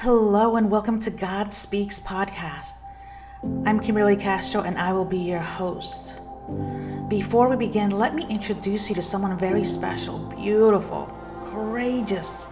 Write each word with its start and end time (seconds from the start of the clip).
Hello 0.00 0.56
and 0.56 0.70
welcome 0.70 1.00
to 1.00 1.10
God 1.10 1.54
Speaks 1.54 1.98
podcast. 1.98 2.74
I'm 3.64 3.80
Kymberly 3.80 4.20
Castro 4.20 4.60
and 4.60 4.76
I 4.76 4.92
will 4.92 5.06
be 5.06 5.16
your 5.16 5.40
host. 5.40 6.20
Before 7.08 7.48
we 7.48 7.56
begin, 7.56 7.92
let 7.92 8.14
me 8.14 8.26
introduce 8.28 8.90
you 8.90 8.94
to 8.96 9.00
someone 9.00 9.38
very 9.38 9.64
special, 9.64 10.18
beautiful, 10.18 11.06
courageous, 11.50 12.46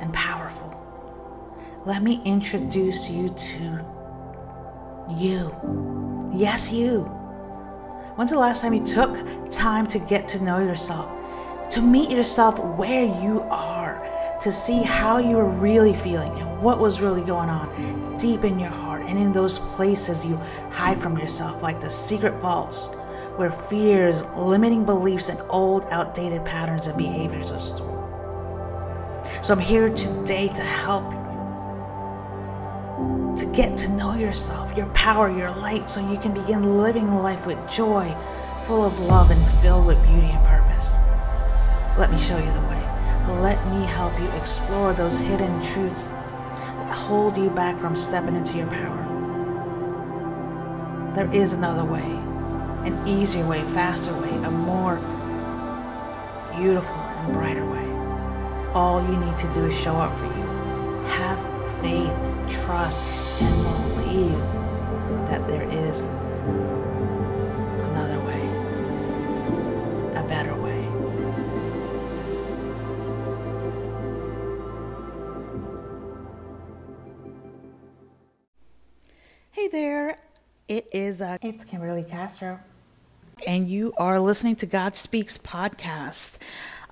and 0.00 0.12
powerful. 0.12 0.74
Let 1.86 2.02
me 2.02 2.20
introduce 2.24 3.08
you 3.08 3.28
to 3.28 3.86
you. 5.16 5.54
Yes, 6.34 6.72
you. 6.72 7.02
When's 8.16 8.32
the 8.32 8.38
last 8.40 8.60
time 8.60 8.74
you 8.74 8.84
took 8.84 9.16
time 9.52 9.86
to 9.86 10.00
get 10.00 10.26
to 10.28 10.42
know 10.42 10.58
yourself, 10.58 11.08
to 11.70 11.80
meet 11.80 12.10
yourself 12.10 12.58
where 12.58 13.04
you 13.22 13.42
are? 13.42 13.77
To 14.40 14.52
see 14.52 14.82
how 14.82 15.18
you 15.18 15.36
were 15.36 15.48
really 15.48 15.94
feeling 15.94 16.32
and 16.38 16.62
what 16.62 16.78
was 16.78 17.00
really 17.00 17.22
going 17.22 17.48
on 17.48 18.16
deep 18.18 18.44
in 18.44 18.58
your 18.58 18.70
heart 18.70 19.02
and 19.02 19.18
in 19.18 19.32
those 19.32 19.58
places 19.58 20.24
you 20.24 20.36
hide 20.70 21.00
from 21.00 21.18
yourself, 21.18 21.62
like 21.62 21.80
the 21.80 21.90
secret 21.90 22.34
vaults 22.40 22.94
where 23.36 23.50
fears, 23.50 24.24
limiting 24.36 24.84
beliefs, 24.84 25.28
and 25.28 25.40
old, 25.48 25.84
outdated 25.90 26.44
patterns 26.44 26.88
and 26.88 26.98
behaviors 26.98 27.52
are 27.52 27.58
stored. 27.58 27.98
So 29.44 29.54
I'm 29.54 29.60
here 29.60 29.88
today 29.90 30.48
to 30.48 30.62
help 30.62 31.12
you 31.12 31.18
to 33.38 33.46
get 33.54 33.78
to 33.78 33.88
know 33.90 34.14
yourself, 34.14 34.76
your 34.76 34.86
power, 34.86 35.30
your 35.30 35.50
light, 35.50 35.88
so 35.88 36.00
you 36.10 36.18
can 36.18 36.34
begin 36.34 36.78
living 36.78 37.14
life 37.14 37.46
with 37.46 37.58
joy, 37.70 38.12
full 38.64 38.84
of 38.84 38.98
love, 38.98 39.30
and 39.30 39.48
filled 39.62 39.86
with 39.86 40.02
beauty 40.02 40.26
and 40.26 40.44
purpose. 40.44 40.98
Let 41.96 42.10
me 42.10 42.18
show 42.18 42.38
you 42.38 42.52
the 42.52 42.60
way. 42.62 42.87
Let 43.28 43.64
me 43.68 43.84
help 43.84 44.18
you 44.18 44.28
explore 44.30 44.92
those 44.92 45.18
hidden 45.18 45.62
truths 45.62 46.06
that 46.08 46.90
hold 46.92 47.36
you 47.36 47.50
back 47.50 47.78
from 47.78 47.94
stepping 47.94 48.34
into 48.34 48.56
your 48.56 48.66
power. 48.66 49.04
There 51.14 51.30
is 51.32 51.52
another 51.52 51.84
way, 51.84 52.10
an 52.84 53.06
easier 53.06 53.46
way, 53.46 53.62
faster 53.62 54.12
way, 54.14 54.30
a 54.30 54.50
more 54.50 54.96
beautiful 56.56 56.94
and 56.94 57.32
brighter 57.34 57.64
way. 57.70 57.88
All 58.72 59.02
you 59.02 59.16
need 59.16 59.38
to 59.38 59.52
do 59.52 59.66
is 59.66 59.78
show 59.78 59.96
up 59.96 60.16
for 60.18 60.26
you. 60.26 60.46
Have 61.06 61.38
faith, 61.80 62.12
trust, 62.48 62.98
and 63.40 63.62
believe 63.94 64.38
that 65.28 65.46
there 65.46 65.64
is 65.64 66.08
it 80.68 80.86
is 80.92 81.22
uh, 81.22 81.38
it's 81.42 81.64
Kymberly 81.64 82.08
Castro, 82.08 82.60
and 83.46 83.66
you 83.66 83.94
are 83.96 84.20
listening 84.20 84.54
to 84.56 84.66
God 84.66 84.96
Speaks 84.96 85.38
podcast. 85.38 86.38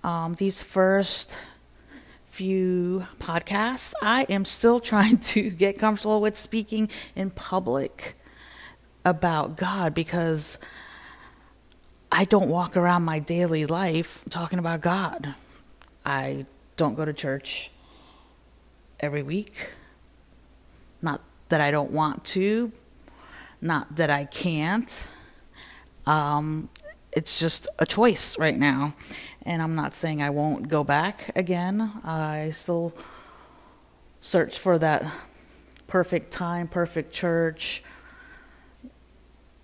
Um, 0.03 0.35
these 0.35 0.63
first 0.63 1.37
few 2.25 3.07
podcasts, 3.19 3.93
I 4.03 4.25
am 4.31 4.47
still 4.47 4.81
trying 4.93 5.19
to 5.19 5.51
get 5.51 5.79
comfortable 5.79 6.23
with 6.23 6.37
speaking 6.39 6.89
in 7.15 7.31
public 7.31 8.15
about 9.05 9.57
God 9.57 9.93
because 9.93 10.59
I 12.11 12.25
don't 12.25 12.49
walk 12.49 12.77
around 12.79 13.05
my 13.05 13.19
daily 13.19 13.67
life 13.67 14.25
talking 14.31 14.59
about 14.59 14.81
God. 14.81 15.35
I 16.05 16.47
don't 16.77 16.95
go 16.95 17.05
to 17.05 17.13
church 17.13 17.71
every 19.01 19.23
week. 19.23 19.75
Not 21.03 21.21
that 21.51 21.61
I 21.61 21.71
don't 21.71 21.91
want 21.91 22.25
to, 22.25 22.73
not 23.61 23.97
that 23.97 24.11
I 24.11 24.25
can't. 24.25 25.11
Um, 26.07 26.69
it's 27.13 27.39
just 27.39 27.67
a 27.79 27.87
choice 27.87 28.39
right 28.39 28.57
now. 28.57 28.95
And 29.43 29.63
I'm 29.63 29.75
not 29.75 29.95
saying 29.95 30.23
I 30.23 30.31
won't 30.31 30.69
go 30.69 30.85
back 30.85 31.31
again. 31.35 31.93
I 32.05 32.51
still 32.51 32.93
search 34.21 34.59
for 34.59 34.79
that 34.79 35.05
perfect 35.87 36.33
time, 36.33 36.69
perfect 36.69 37.13
church, 37.13 37.83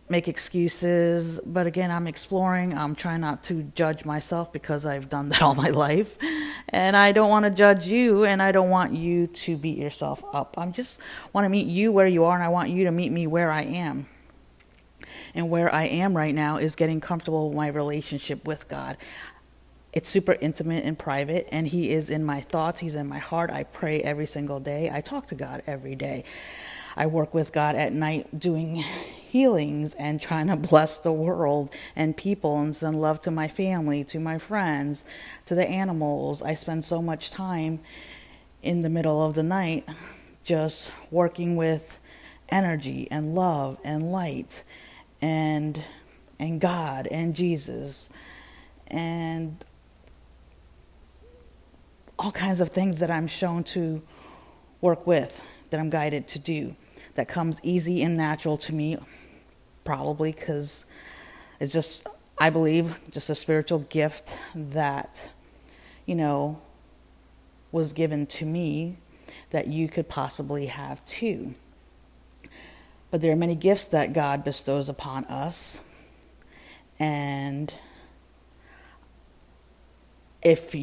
make 0.09 0.29
excuses. 0.29 1.41
But 1.45 1.67
again, 1.67 1.91
I'm 1.91 2.07
exploring. 2.07 2.77
I'm 2.77 2.95
trying 2.95 3.21
not 3.21 3.43
to 3.45 3.65
judge 3.75 4.05
myself 4.05 4.53
because 4.53 4.87
I've 4.87 5.09
done 5.09 5.29
that 5.31 5.43
all 5.47 5.55
my 5.55 5.71
life. 5.71 6.17
And 6.69 6.97
I 6.97 7.13
don't 7.13 7.29
want 7.29 7.45
to 7.45 7.51
judge 7.51 7.87
you 7.87 8.25
and 8.25 8.43
I 8.43 8.53
don't 8.53 8.71
want 8.71 8.95
you 8.95 9.27
to 9.27 9.57
beat 9.57 9.79
yourself 9.79 10.25
up. 10.33 10.57
I 10.57 10.67
just 10.67 11.01
want 11.33 11.45
to 11.45 11.49
meet 11.49 11.67
you 11.67 11.93
where 11.93 12.07
you 12.07 12.25
are 12.25 12.35
and 12.35 12.43
I 12.43 12.49
want 12.49 12.71
you 12.71 12.85
to 12.85 12.91
meet 12.91 13.13
me 13.13 13.27
where 13.27 13.51
I 13.51 13.63
am. 13.63 14.07
And 15.35 15.51
where 15.51 15.73
I 15.75 15.85
am 15.85 16.17
right 16.17 16.35
now 16.35 16.57
is 16.59 16.77
getting 16.77 17.01
comfortable 17.01 17.49
with 17.49 17.57
my 17.57 17.69
relationship 17.69 18.47
with 18.47 18.69
God. 18.69 18.97
It's 19.93 20.09
super 20.09 20.39
intimate 20.41 20.85
and 20.85 20.99
private, 20.99 21.49
and 21.53 21.67
He 21.67 21.91
is 21.91 22.09
in 22.09 22.25
my 22.25 22.41
thoughts. 22.41 22.81
He's 22.81 22.95
in 22.95 23.07
my 23.07 23.19
heart. 23.19 23.51
I 23.51 23.65
pray 23.65 24.01
every 24.01 24.27
single 24.27 24.59
day. 24.59 24.91
I 24.91 25.03
talk 25.03 25.27
to 25.27 25.35
God 25.35 25.63
every 25.67 25.95
day. 25.95 26.25
I 26.97 27.07
work 27.07 27.33
with 27.35 27.53
God 27.53 27.75
at 27.75 27.93
night 27.93 28.39
doing 28.39 28.77
healings 28.77 29.95
and 29.95 30.21
trying 30.21 30.49
to 30.49 30.57
bless 30.57 30.99
the 30.99 31.13
world 31.13 31.71
and 31.97 32.17
people 32.17 32.61
and 32.61 32.77
send 32.77 33.01
love 33.01 33.21
to 33.23 33.31
my 33.31 33.49
family, 33.49 34.05
to 34.05 34.21
my 34.21 34.39
friends, 34.39 35.05
to 35.47 35.55
the 35.55 35.67
animals. 35.67 36.43
I 36.43 36.55
spend 36.55 36.85
so 36.85 37.01
much 37.01 37.31
time 37.31 37.81
in 38.63 38.81
the 38.81 38.91
middle 38.91 39.25
of 39.25 39.35
the 39.35 39.43
night 39.43 39.89
just 40.45 40.93
working 41.11 41.57
with 41.57 41.99
energy 42.51 43.09
and 43.11 43.35
love 43.35 43.79
and 43.83 44.13
light 44.13 44.63
and 45.23 45.83
and 46.39 46.61
God 46.61 47.07
and 47.11 47.35
Jesus 47.35 48.11
and 48.89 49.65
all 52.19 52.33
kinds 52.33 52.61
of 52.61 52.69
things 52.69 53.01
that 53.01 53.11
I'm 53.11 53.27
shown 53.27 53.65
to 53.65 54.03
work 54.81 55.07
with 55.07 55.43
that 55.71 55.81
I'm 55.81 55.89
guided 55.89 56.29
to 56.29 56.39
do 56.39 56.77
that 57.15 57.29
comes 57.29 57.61
easy 57.63 58.03
and 58.03 58.17
natural 58.17 58.57
to 58.59 58.75
me, 58.75 58.97
probably 59.85 60.33
because 60.33 60.87
it's 61.61 61.73
just, 61.73 62.07
I 62.39 62.51
believe, 62.51 62.99
just 63.11 63.31
a 63.31 63.35
spiritual 63.35 63.81
gift 63.81 64.35
that, 64.55 65.29
you 66.07 66.15
know, 66.15 66.61
was 67.71 67.93
given 67.93 68.27
to 68.27 68.45
me 68.45 68.97
that 69.51 69.67
you 69.67 69.89
could 69.89 70.09
possibly 70.09 70.67
have 70.67 71.05
too. 71.05 71.55
But 73.11 73.21
there 73.21 73.33
are 73.33 73.37
many 73.37 73.55
gifts 73.55 73.87
that 73.89 74.13
God 74.13 74.43
bestows 74.43 74.89
upon 74.89 75.25
us. 75.27 75.85
And 76.99 77.73
if 80.43 80.75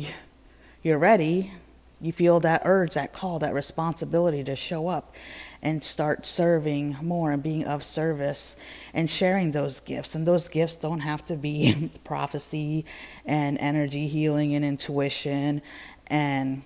you're 0.83 0.97
ready, 0.97 1.53
you 1.99 2.13
feel 2.13 2.39
that 2.41 2.61
urge, 2.65 2.93
that 2.93 3.13
call, 3.13 3.39
that 3.39 3.53
responsibility 3.53 4.43
to 4.43 4.55
show 4.55 4.87
up 4.87 5.13
and 5.61 5.83
start 5.83 6.25
serving 6.25 6.97
more 7.01 7.31
and 7.31 7.43
being 7.43 7.65
of 7.65 7.83
service 7.83 8.55
and 8.93 9.09
sharing 9.09 9.51
those 9.51 9.79
gifts. 9.79 10.15
And 10.15 10.25
those 10.25 10.47
gifts 10.47 10.75
don't 10.75 11.01
have 11.01 11.25
to 11.25 11.35
be 11.35 11.91
prophecy 12.03 12.85
and 13.25 13.57
energy 13.59 14.07
healing 14.07 14.55
and 14.55 14.63
intuition 14.63 15.61
and, 16.07 16.63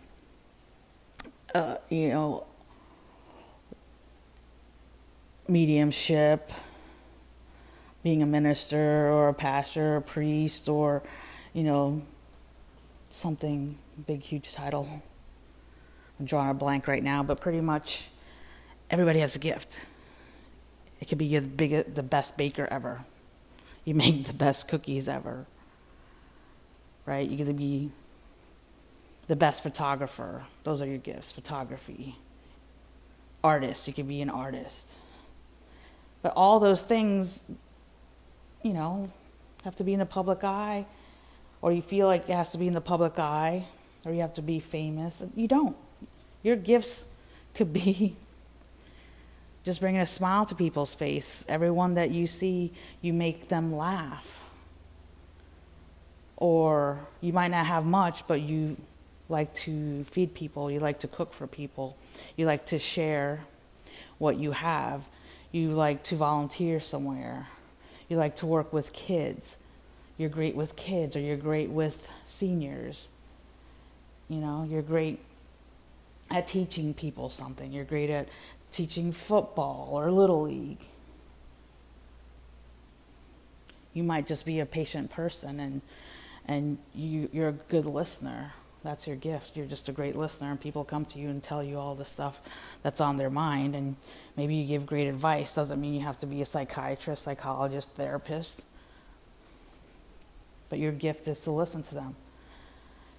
uh, 1.56 1.78
you 1.90 2.10
know, 2.10 2.46
mediumship, 5.48 6.52
being 8.04 8.22
a 8.22 8.26
minister 8.26 9.10
or 9.12 9.30
a 9.30 9.34
pastor 9.34 9.94
or 9.94 9.98
a 9.98 10.02
priest 10.02 10.70
or, 10.70 11.04
you 11.54 11.64
know, 11.64 12.02
something 13.10 13.78
big, 14.06 14.22
huge 14.22 14.54
title. 14.54 15.04
I'm 16.20 16.26
drawing 16.26 16.50
a 16.50 16.54
blank 16.54 16.88
right 16.88 17.04
now, 17.04 17.24
but 17.24 17.42
pretty 17.42 17.62
much 17.62 18.08
everybody 18.94 19.20
has 19.22 19.36
a 19.36 19.40
gift. 19.40 19.80
It 21.02 21.08
could 21.08 21.18
be 21.18 21.26
you're 21.26 21.42
the, 21.42 21.48
biggest, 21.48 21.96
the 21.96 22.04
best 22.04 22.38
baker 22.38 22.68
ever. 22.70 23.02
You 23.84 23.96
make 24.06 24.26
the 24.26 24.34
best 24.34 24.68
cookies 24.68 25.10
ever. 25.10 25.48
Right? 27.06 27.28
You 27.28 27.44
could 27.44 27.58
be 27.58 27.92
the 29.28 29.36
best 29.36 29.64
photographer. 29.64 30.44
Those 30.64 30.82
are 30.82 30.86
your 30.86 31.00
gifts 31.00 31.32
photography. 31.32 32.18
Artist. 33.44 33.88
You 33.88 33.94
could 33.94 34.08
be 34.08 34.22
an 34.22 34.30
artist. 34.30 34.96
But 36.22 36.34
all 36.36 36.60
those 36.60 36.84
things, 36.84 37.52
you 38.62 38.74
know, 38.74 39.12
have 39.64 39.76
to 39.78 39.84
be 39.84 39.94
in 39.94 40.00
the 40.00 40.06
public 40.06 40.44
eye, 40.44 40.86
or 41.62 41.74
you 41.74 41.82
feel 41.82 42.06
like 42.06 42.30
it 42.30 42.36
has 42.36 42.52
to 42.52 42.58
be 42.58 42.68
in 42.68 42.74
the 42.74 42.82
public 42.82 43.18
eye, 43.18 43.66
or 44.06 44.14
you 44.14 44.22
have 44.22 44.36
to 44.36 44.42
be 44.42 44.60
famous. 44.60 45.24
You 45.36 45.48
don't. 45.48 45.76
Your 46.44 46.56
gifts 46.56 47.06
could 47.56 47.74
be 47.74 48.16
just 49.64 49.80
bringing 49.80 50.02
a 50.02 50.06
smile 50.06 50.46
to 50.46 50.56
people's 50.56 50.94
face. 50.94 51.46
Everyone 51.48 51.96
that 51.96 52.12
you 52.12 52.28
see, 52.28 52.74
you 53.02 53.14
make 53.14 53.48
them 53.48 53.76
laugh. 53.76 54.42
Or 56.38 57.00
you 57.22 57.32
might 57.32 57.52
not 57.52 57.66
have 57.66 57.86
much, 57.86 58.28
but 58.28 58.42
you 58.42 58.76
like 59.30 59.54
to 59.54 60.04
feed 60.06 60.34
people, 60.34 60.70
you 60.70 60.80
like 60.80 61.00
to 61.00 61.08
cook 61.08 61.34
for 61.34 61.48
people, 61.48 61.98
you 62.36 62.46
like 62.46 62.66
to 62.68 62.78
share 62.78 63.42
what 64.18 64.38
you 64.38 64.52
have, 64.52 65.08
you 65.52 65.72
like 65.72 66.04
to 66.04 66.16
volunteer 66.16 66.80
somewhere, 66.80 67.48
you 68.10 68.18
like 68.18 68.36
to 68.38 68.46
work 68.46 68.74
with 68.74 68.92
kids, 68.92 69.58
you're 70.18 70.30
great 70.30 70.56
with 70.56 70.76
kids, 70.76 71.16
or 71.16 71.20
you're 71.20 71.38
great 71.38 71.70
with 71.70 72.10
seniors. 72.26 73.10
You 74.30 74.38
know, 74.38 74.68
you're 74.70 74.82
great 74.82 75.20
at 76.30 76.48
teaching 76.48 76.94
people 76.94 77.30
something, 77.30 77.72
you're 77.72 77.86
great 77.86 78.10
at 78.10 78.28
teaching 78.74 79.12
football 79.12 79.90
or 79.94 80.12
little 80.12 80.42
league. 80.42 80.80
You 83.94 84.04
might 84.04 84.28
just 84.28 84.46
be 84.46 84.60
a 84.60 84.66
patient 84.66 85.10
person 85.12 85.60
and 85.60 85.82
and 86.46 86.78
you, 86.94 87.30
you're 87.32 87.48
a 87.48 87.54
good 87.54 87.86
listener 87.86 88.52
that's 88.84 89.08
your 89.08 89.16
gift. 89.16 89.56
You're 89.56 89.66
just 89.66 89.88
a 89.88 89.94
great 89.94 90.16
listener, 90.16 90.52
and 90.52 90.60
people 90.60 90.84
come 90.84 91.06
to 91.06 91.20
you 91.20 91.30
and 91.30 91.42
tell 91.42 91.64
you 91.64 91.80
all 91.80 91.96
the 91.96 92.06
stuff 92.06 92.42
that's 92.84 93.00
on 93.00 93.16
their 93.16 93.30
mind. 93.30 93.76
And 93.76 93.96
maybe 94.36 94.56
you 94.56 94.68
give 94.68 94.86
great 94.86 95.08
advice. 95.08 95.56
Doesn't 95.56 95.80
mean 95.80 95.94
you 95.94 96.02
have 96.02 96.18
to 96.20 96.26
be 96.26 96.42
a 96.42 96.46
psychiatrist, 96.46 97.24
psychologist, 97.24 97.96
therapist. 97.96 98.64
But 100.70 100.80
your 100.80 100.92
gift 100.92 101.28
is 101.30 101.40
to 101.42 101.52
listen 101.52 101.82
to 101.84 101.96
them. 101.96 102.16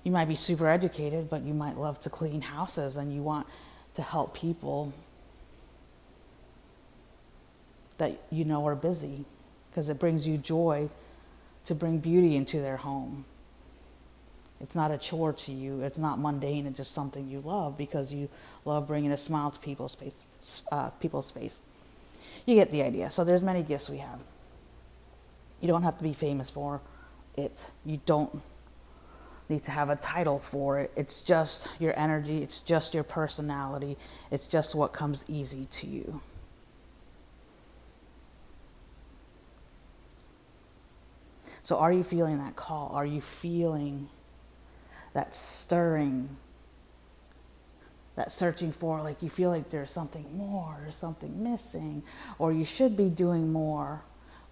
You 0.02 0.12
might 0.12 0.28
be 0.28 0.36
super 0.36 0.68
educated, 0.68 1.30
but 1.30 1.42
you 1.42 1.54
might 1.54 1.78
love 1.78 1.98
to 2.00 2.10
clean 2.10 2.42
houses 2.42 2.96
and 2.96 3.14
you 3.14 3.22
want 3.22 3.46
to 3.94 4.02
help 4.02 4.34
people 4.34 4.92
that 7.98 8.18
you 8.30 8.44
know 8.44 8.66
are 8.66 8.74
busy 8.74 9.24
because 9.70 9.88
it 9.88 9.98
brings 9.98 10.26
you 10.26 10.38
joy 10.38 10.88
to 11.64 11.74
bring 11.74 11.98
beauty 11.98 12.36
into 12.36 12.60
their 12.60 12.76
home. 12.76 13.24
It's 14.60 14.74
not 14.74 14.90
a 14.90 14.98
chore 14.98 15.32
to 15.32 15.52
you. 15.52 15.82
It's 15.82 15.98
not 15.98 16.18
mundane. 16.18 16.66
It's 16.66 16.76
just 16.76 16.92
something 16.92 17.28
you 17.28 17.40
love 17.40 17.76
because 17.76 18.12
you 18.12 18.28
love 18.64 18.86
bringing 18.86 19.12
a 19.12 19.18
smile 19.18 19.50
to 19.50 19.58
people's 19.58 19.94
face. 19.94 20.24
Uh, 20.70 20.90
people's 20.90 21.30
face. 21.30 21.60
You 22.46 22.54
get 22.54 22.70
the 22.70 22.82
idea. 22.82 23.10
So 23.10 23.24
there's 23.24 23.42
many 23.42 23.62
gifts 23.62 23.90
we 23.90 23.98
have. 23.98 24.22
You 25.60 25.68
don't 25.68 25.82
have 25.82 25.98
to 25.98 26.04
be 26.04 26.12
famous 26.12 26.50
for 26.50 26.80
it. 27.36 27.66
You 27.84 28.00
don't 28.06 28.40
need 29.48 29.64
to 29.64 29.70
have 29.70 29.90
a 29.90 29.96
title 29.96 30.38
for 30.38 30.78
it. 30.78 30.92
It's 30.96 31.22
just 31.22 31.68
your 31.78 31.98
energy. 31.98 32.42
It's 32.42 32.60
just 32.60 32.94
your 32.94 33.04
personality. 33.04 33.96
It's 34.30 34.46
just 34.46 34.74
what 34.74 34.92
comes 34.92 35.24
easy 35.28 35.66
to 35.72 35.86
you. 35.86 36.20
So, 41.64 41.78
are 41.78 41.92
you 41.92 42.04
feeling 42.04 42.38
that 42.38 42.56
call? 42.56 42.90
Are 42.94 43.06
you 43.06 43.20
feeling 43.20 44.08
that 45.14 45.34
stirring, 45.34 46.28
that 48.16 48.30
searching 48.30 48.70
for, 48.70 49.00
like 49.00 49.22
you 49.22 49.30
feel 49.30 49.48
like 49.48 49.70
there's 49.70 49.90
something 49.90 50.26
more 50.36 50.76
or 50.84 50.90
something 50.90 51.42
missing, 51.42 52.02
or 52.38 52.52
you 52.52 52.64
should 52.64 52.96
be 52.96 53.08
doing 53.08 53.50
more. 53.50 54.02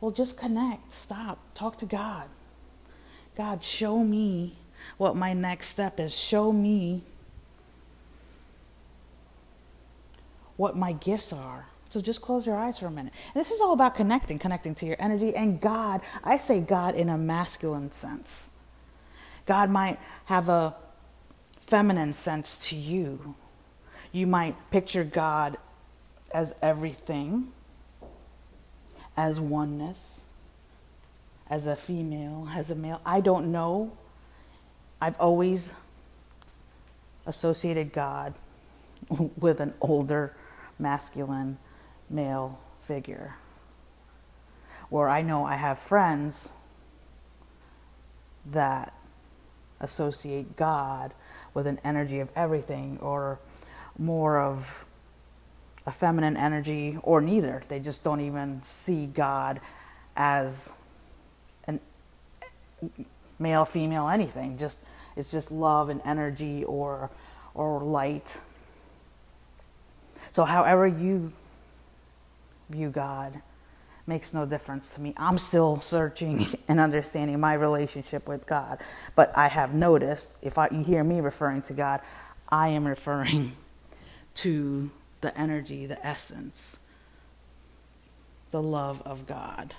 Well, 0.00 0.11
just 0.11 0.38
connect, 0.38 0.93
stop, 0.93 1.38
talk 1.55 1.79
to 1.79 1.87
God. 1.87 2.25
God, 3.37 3.62
show 3.62 4.03
me 4.03 4.56
what 4.97 5.17
my 5.17 5.32
next 5.32 5.69
step 5.69 6.00
is. 6.00 6.17
Show 6.17 6.53
me 6.53 7.03
what 10.56 10.76
my 10.76 10.93
gifts 10.93 11.32
are. 11.32 11.67
So 11.92 12.00
just 12.00 12.22
close 12.22 12.46
your 12.46 12.56
eyes 12.56 12.78
for 12.78 12.86
a 12.86 12.90
minute. 12.90 13.12
And 13.34 13.40
this 13.44 13.50
is 13.50 13.60
all 13.60 13.74
about 13.74 13.94
connecting, 13.94 14.38
connecting 14.38 14.74
to 14.76 14.86
your 14.86 14.96
energy 14.98 15.36
and 15.36 15.60
God. 15.60 16.00
I 16.24 16.38
say 16.38 16.62
God 16.62 16.94
in 16.94 17.10
a 17.10 17.18
masculine 17.18 17.92
sense. 17.92 18.48
God 19.44 19.68
might 19.68 19.98
have 20.24 20.48
a 20.48 20.74
feminine 21.60 22.14
sense 22.14 22.56
to 22.70 22.76
you. 22.76 23.34
You 24.10 24.26
might 24.26 24.56
picture 24.70 25.04
God 25.04 25.58
as 26.32 26.54
everything, 26.62 27.52
as 29.14 29.38
oneness, 29.38 30.22
as 31.50 31.66
a 31.66 31.76
female, 31.76 32.48
as 32.54 32.70
a 32.70 32.74
male. 32.74 33.02
I 33.04 33.20
don't 33.20 33.52
know. 33.52 33.92
I've 34.98 35.20
always 35.20 35.68
associated 37.26 37.92
God 37.92 38.32
with 39.36 39.60
an 39.60 39.74
older, 39.82 40.34
masculine, 40.78 41.58
male 42.12 42.59
figure. 42.79 43.35
Where 44.91 45.09
I 45.09 45.23
know 45.23 45.44
I 45.44 45.56
have 45.56 45.79
friends 45.79 46.55
that 48.50 48.93
associate 49.81 50.56
God 50.56 51.12
with 51.55 51.67
an 51.67 51.79
energy 51.85 52.20
of 52.20 52.31
everything 52.37 52.99
or 53.00 53.41
more 53.99 54.41
of 54.41 54.85
a 55.87 55.93
feminine 55.93 56.37
energy 56.37 56.99
or 57.03 57.20
neither. 57.20 57.62
They 57.69 57.81
just 57.81 58.05
don't 58.05 58.20
even 58.20 58.62
see 58.62 59.06
God 59.06 59.61
as 60.17 60.76
an 61.67 61.81
male, 63.38 63.64
female, 63.64 64.09
anything. 64.09 64.59
Just 64.59 64.79
it's 65.17 65.31
just 65.31 65.50
love 65.50 65.88
and 65.88 66.00
energy 66.05 66.64
or 66.64 67.11
or 67.55 67.81
light. 67.81 68.41
So 70.31 70.44
however 70.44 70.87
you 70.87 71.32
view 72.72 72.90
God, 72.90 73.40
makes 74.06 74.34
no 74.34 74.44
difference 74.46 74.94
to 74.94 75.00
me. 75.00 75.14
I'm 75.16 75.38
still 75.38 75.78
searching 75.78 76.46
and 76.69 76.80
understanding 76.80 77.38
my 77.40 77.54
relationship 77.54 78.28
with 78.28 78.46
God. 78.46 78.80
But 79.14 79.36
I 79.36 79.48
have 79.48 79.74
noticed, 79.74 80.36
if 80.42 80.58
I, 80.58 80.69
you 80.70 80.82
hear 80.82 81.04
me 81.04 81.20
referring 81.20 81.62
to 81.62 81.72
God, 81.72 82.00
I 82.48 82.69
am 82.69 82.86
referring 82.86 83.52
to 84.36 84.90
the 85.20 85.36
energy, 85.38 85.86
the 85.86 86.04
essence, 86.04 86.80
the 88.50 88.62
love 88.62 89.02
of 89.02 89.26
God. 89.26 89.75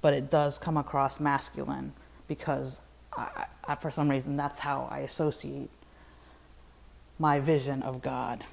But 0.00 0.14
it 0.14 0.30
does 0.30 0.58
come 0.58 0.76
across 0.76 1.20
masculine 1.20 1.92
because, 2.28 2.80
I, 3.16 3.46
I, 3.66 3.74
for 3.74 3.90
some 3.90 4.08
reason, 4.08 4.36
that's 4.36 4.60
how 4.60 4.88
I 4.90 5.00
associate 5.00 5.70
my 7.18 7.40
vision 7.40 7.82
of 7.82 8.00
God. 8.00 8.44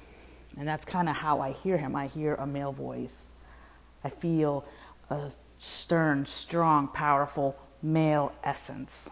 And 0.58 0.66
that's 0.66 0.84
kind 0.84 1.08
of 1.08 1.16
how 1.16 1.40
I 1.40 1.52
hear 1.52 1.78
him. 1.78 1.94
I 1.94 2.06
hear 2.08 2.34
a 2.34 2.46
male 2.46 2.72
voice. 2.72 3.26
I 4.06 4.08
feel 4.08 4.64
a 5.10 5.32
stern, 5.58 6.26
strong, 6.26 6.86
powerful 6.86 7.56
male 7.82 8.32
essence, 8.44 9.10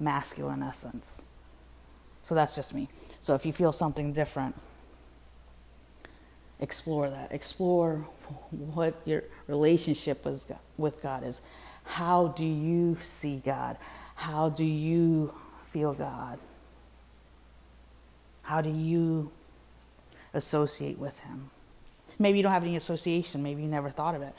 masculine 0.00 0.64
essence. 0.64 1.26
So 2.24 2.34
that's 2.34 2.56
just 2.56 2.74
me. 2.74 2.88
So 3.20 3.36
if 3.36 3.46
you 3.46 3.52
feel 3.52 3.70
something 3.70 4.12
different, 4.12 4.56
explore 6.58 7.08
that. 7.08 7.30
Explore 7.30 8.04
what 8.50 9.00
your 9.04 9.22
relationship 9.46 10.26
with 10.76 11.00
God 11.00 11.22
is. 11.22 11.40
How 11.84 12.28
do 12.28 12.44
you 12.44 12.98
see 13.00 13.40
God? 13.44 13.76
How 14.16 14.48
do 14.48 14.64
you 14.64 15.32
feel 15.66 15.92
God? 15.92 16.40
How 18.42 18.60
do 18.60 18.70
you 18.70 19.30
associate 20.34 20.98
with 20.98 21.20
Him? 21.20 21.50
Maybe 22.20 22.38
you 22.38 22.42
don't 22.44 22.52
have 22.52 22.62
any 22.62 22.76
association. 22.76 23.42
Maybe 23.42 23.62
you 23.62 23.68
never 23.68 23.90
thought 23.90 24.14
of 24.14 24.22
it. 24.22 24.34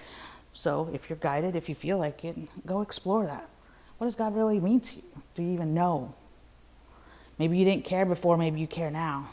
So 0.54 0.90
if 0.94 1.10
you're 1.10 1.18
guided, 1.18 1.56
if 1.56 1.68
you 1.68 1.76
feel 1.76 1.98
like 1.98 2.24
it, 2.24 2.38
go 2.66 2.82
explore 2.82 3.26
that. 3.26 3.50
What 3.98 4.08
does 4.08 4.16
God 4.16 4.36
really 4.36 4.60
mean 4.60 4.80
to 4.82 4.96
you? 4.98 5.04
Do 5.36 5.44
you 5.44 5.52
even 5.54 5.74
know? 5.74 6.14
Maybe 7.40 7.58
you 7.58 7.66
didn't 7.66 7.86
care 7.86 8.06
before, 8.06 8.38
maybe 8.38 8.60
you 8.60 8.68
care 8.68 8.92
now. 8.92 9.30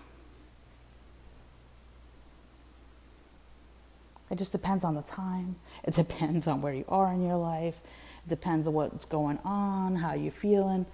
It 4.31 4.39
just 4.39 4.53
depends 4.53 4.85
on 4.85 4.95
the 4.95 5.03
time. 5.03 5.57
It 5.85 5.95
depends 5.95 6.47
on 6.47 6.63
where 6.63 6.73
you 6.73 6.85
are 6.89 7.13
in 7.13 7.23
your 7.23 7.37
life. 7.37 7.81
It 8.25 8.29
depends 8.29 8.67
on 8.67 8.73
what's 8.73 9.05
going 9.05 9.39
on, 9.45 9.97
how 9.97 10.15
you're 10.15 10.33
feeling. 10.33 10.87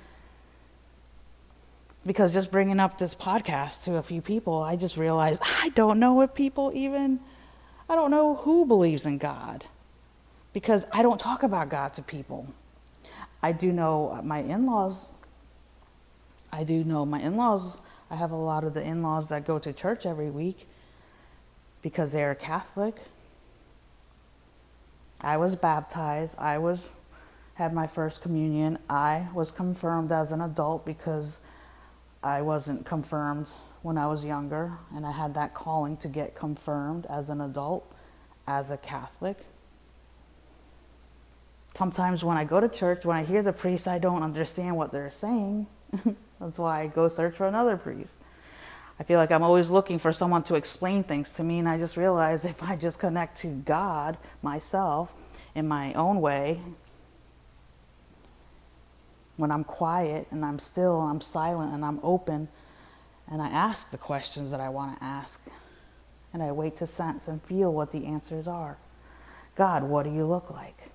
Because 2.06 2.32
just 2.32 2.50
bringing 2.50 2.80
up 2.80 2.99
this 2.99 3.14
podcast 3.14 3.84
to 3.84 3.96
a 3.96 4.02
few 4.02 4.20
people, 4.20 4.62
I 4.62 4.76
just 4.76 4.96
realized 4.96 5.42
I 5.62 5.70
don't 5.70 6.00
know 6.00 6.20
if 6.20 6.34
people 6.34 6.73
even, 6.75 7.20
I 7.88 7.96
don't 7.96 8.10
know 8.10 8.36
who 8.36 8.66
believes 8.66 9.06
in 9.06 9.18
God 9.18 9.64
because 10.52 10.86
I 10.92 11.02
don't 11.02 11.20
talk 11.20 11.42
about 11.42 11.68
God 11.68 11.94
to 11.94 12.02
people. 12.02 12.46
I 13.42 13.52
do 13.52 13.72
know 13.72 14.12
uh, 14.12 14.22
my 14.22 14.38
in 14.38 14.64
laws. 14.64 15.10
I 16.52 16.64
do 16.64 16.84
know 16.84 17.04
my 17.04 17.20
in 17.20 17.36
laws. 17.36 17.78
I 18.10 18.16
have 18.16 18.30
a 18.30 18.36
lot 18.36 18.64
of 18.64 18.74
the 18.74 18.82
in 18.82 19.02
laws 19.02 19.28
that 19.28 19.44
go 19.44 19.58
to 19.58 19.72
church 19.72 20.06
every 20.06 20.30
week 20.30 20.66
because 21.82 22.12
they 22.12 22.24
are 22.24 22.34
Catholic. 22.34 22.96
I 25.20 25.36
was 25.36 25.56
baptized. 25.56 26.38
I 26.38 26.58
was 26.58 26.88
had 27.54 27.72
my 27.72 27.86
first 27.86 28.22
communion. 28.22 28.78
I 28.88 29.28
was 29.34 29.52
confirmed 29.52 30.10
as 30.10 30.32
an 30.32 30.40
adult 30.40 30.84
because 30.84 31.40
I 32.22 32.42
wasn't 32.42 32.84
confirmed 32.84 33.48
when 33.84 33.96
I 33.96 34.08
was 34.08 34.24
younger, 34.24 34.72
and 34.92 35.06
I 35.06 35.12
had 35.12 35.34
that 35.34 35.54
calling 35.54 35.96
to 35.98 36.08
get 36.08 36.34
confirmed 36.34 37.06
as 37.06 37.30
an 37.30 37.40
adult, 37.40 37.86
as 38.48 38.72
a 38.72 38.76
Catholic 38.76 39.38
sometimes 41.74 42.22
when 42.24 42.36
I 42.36 42.44
go 42.44 42.60
to 42.60 42.68
church, 42.68 43.04
when 43.04 43.16
I 43.16 43.24
hear 43.24 43.42
the 43.42 43.52
priest, 43.52 43.86
I 43.86 43.98
don't 43.98 44.22
understand 44.22 44.76
what 44.76 44.92
they're 44.92 45.10
saying. 45.10 45.66
That's 46.40 46.58
why 46.58 46.82
I 46.82 46.86
go 46.86 47.08
search 47.08 47.34
for 47.34 47.46
another 47.46 47.76
priest. 47.76 48.16
I 48.98 49.02
feel 49.02 49.18
like 49.18 49.32
I'm 49.32 49.42
always 49.42 49.70
looking 49.70 49.98
for 49.98 50.12
someone 50.12 50.44
to 50.44 50.54
explain 50.54 51.02
things 51.02 51.32
to 51.32 51.44
me, 51.44 51.58
and 51.58 51.68
I 51.68 51.78
just 51.78 51.96
realize 51.96 52.44
if 52.44 52.62
I 52.62 52.76
just 52.76 52.98
connect 52.98 53.38
to 53.38 53.48
God 53.48 54.16
myself 54.40 55.12
in 55.54 55.68
my 55.68 55.92
own 55.94 56.20
way, 56.20 56.60
when 59.36 59.50
I'm 59.50 59.64
quiet 59.64 60.28
and 60.30 60.44
I'm 60.44 60.60
still 60.60 61.00
and 61.00 61.10
I'm 61.10 61.20
silent 61.20 61.74
and 61.74 61.84
I'm 61.84 61.98
open 62.04 62.48
and 63.31 63.40
I 63.40 63.49
ask 63.49 63.90
the 63.90 63.99
questions 63.99 64.50
that 64.50 64.61
I 64.61 64.69
want 64.69 64.99
to 64.99 65.04
ask 65.04 65.47
and 66.33 66.43
I 66.43 66.52
wait 66.52 66.76
to 66.78 66.87
sense 66.87 67.28
and 67.28 67.43
feel 67.43 67.73
what 67.73 67.93
the 67.93 68.07
answers 68.07 68.49
are. 68.49 68.76
God, 69.57 69.85
what 69.85 70.02
do 70.02 70.11
you 70.11 70.26
look 70.26 70.50
like? 70.50 70.90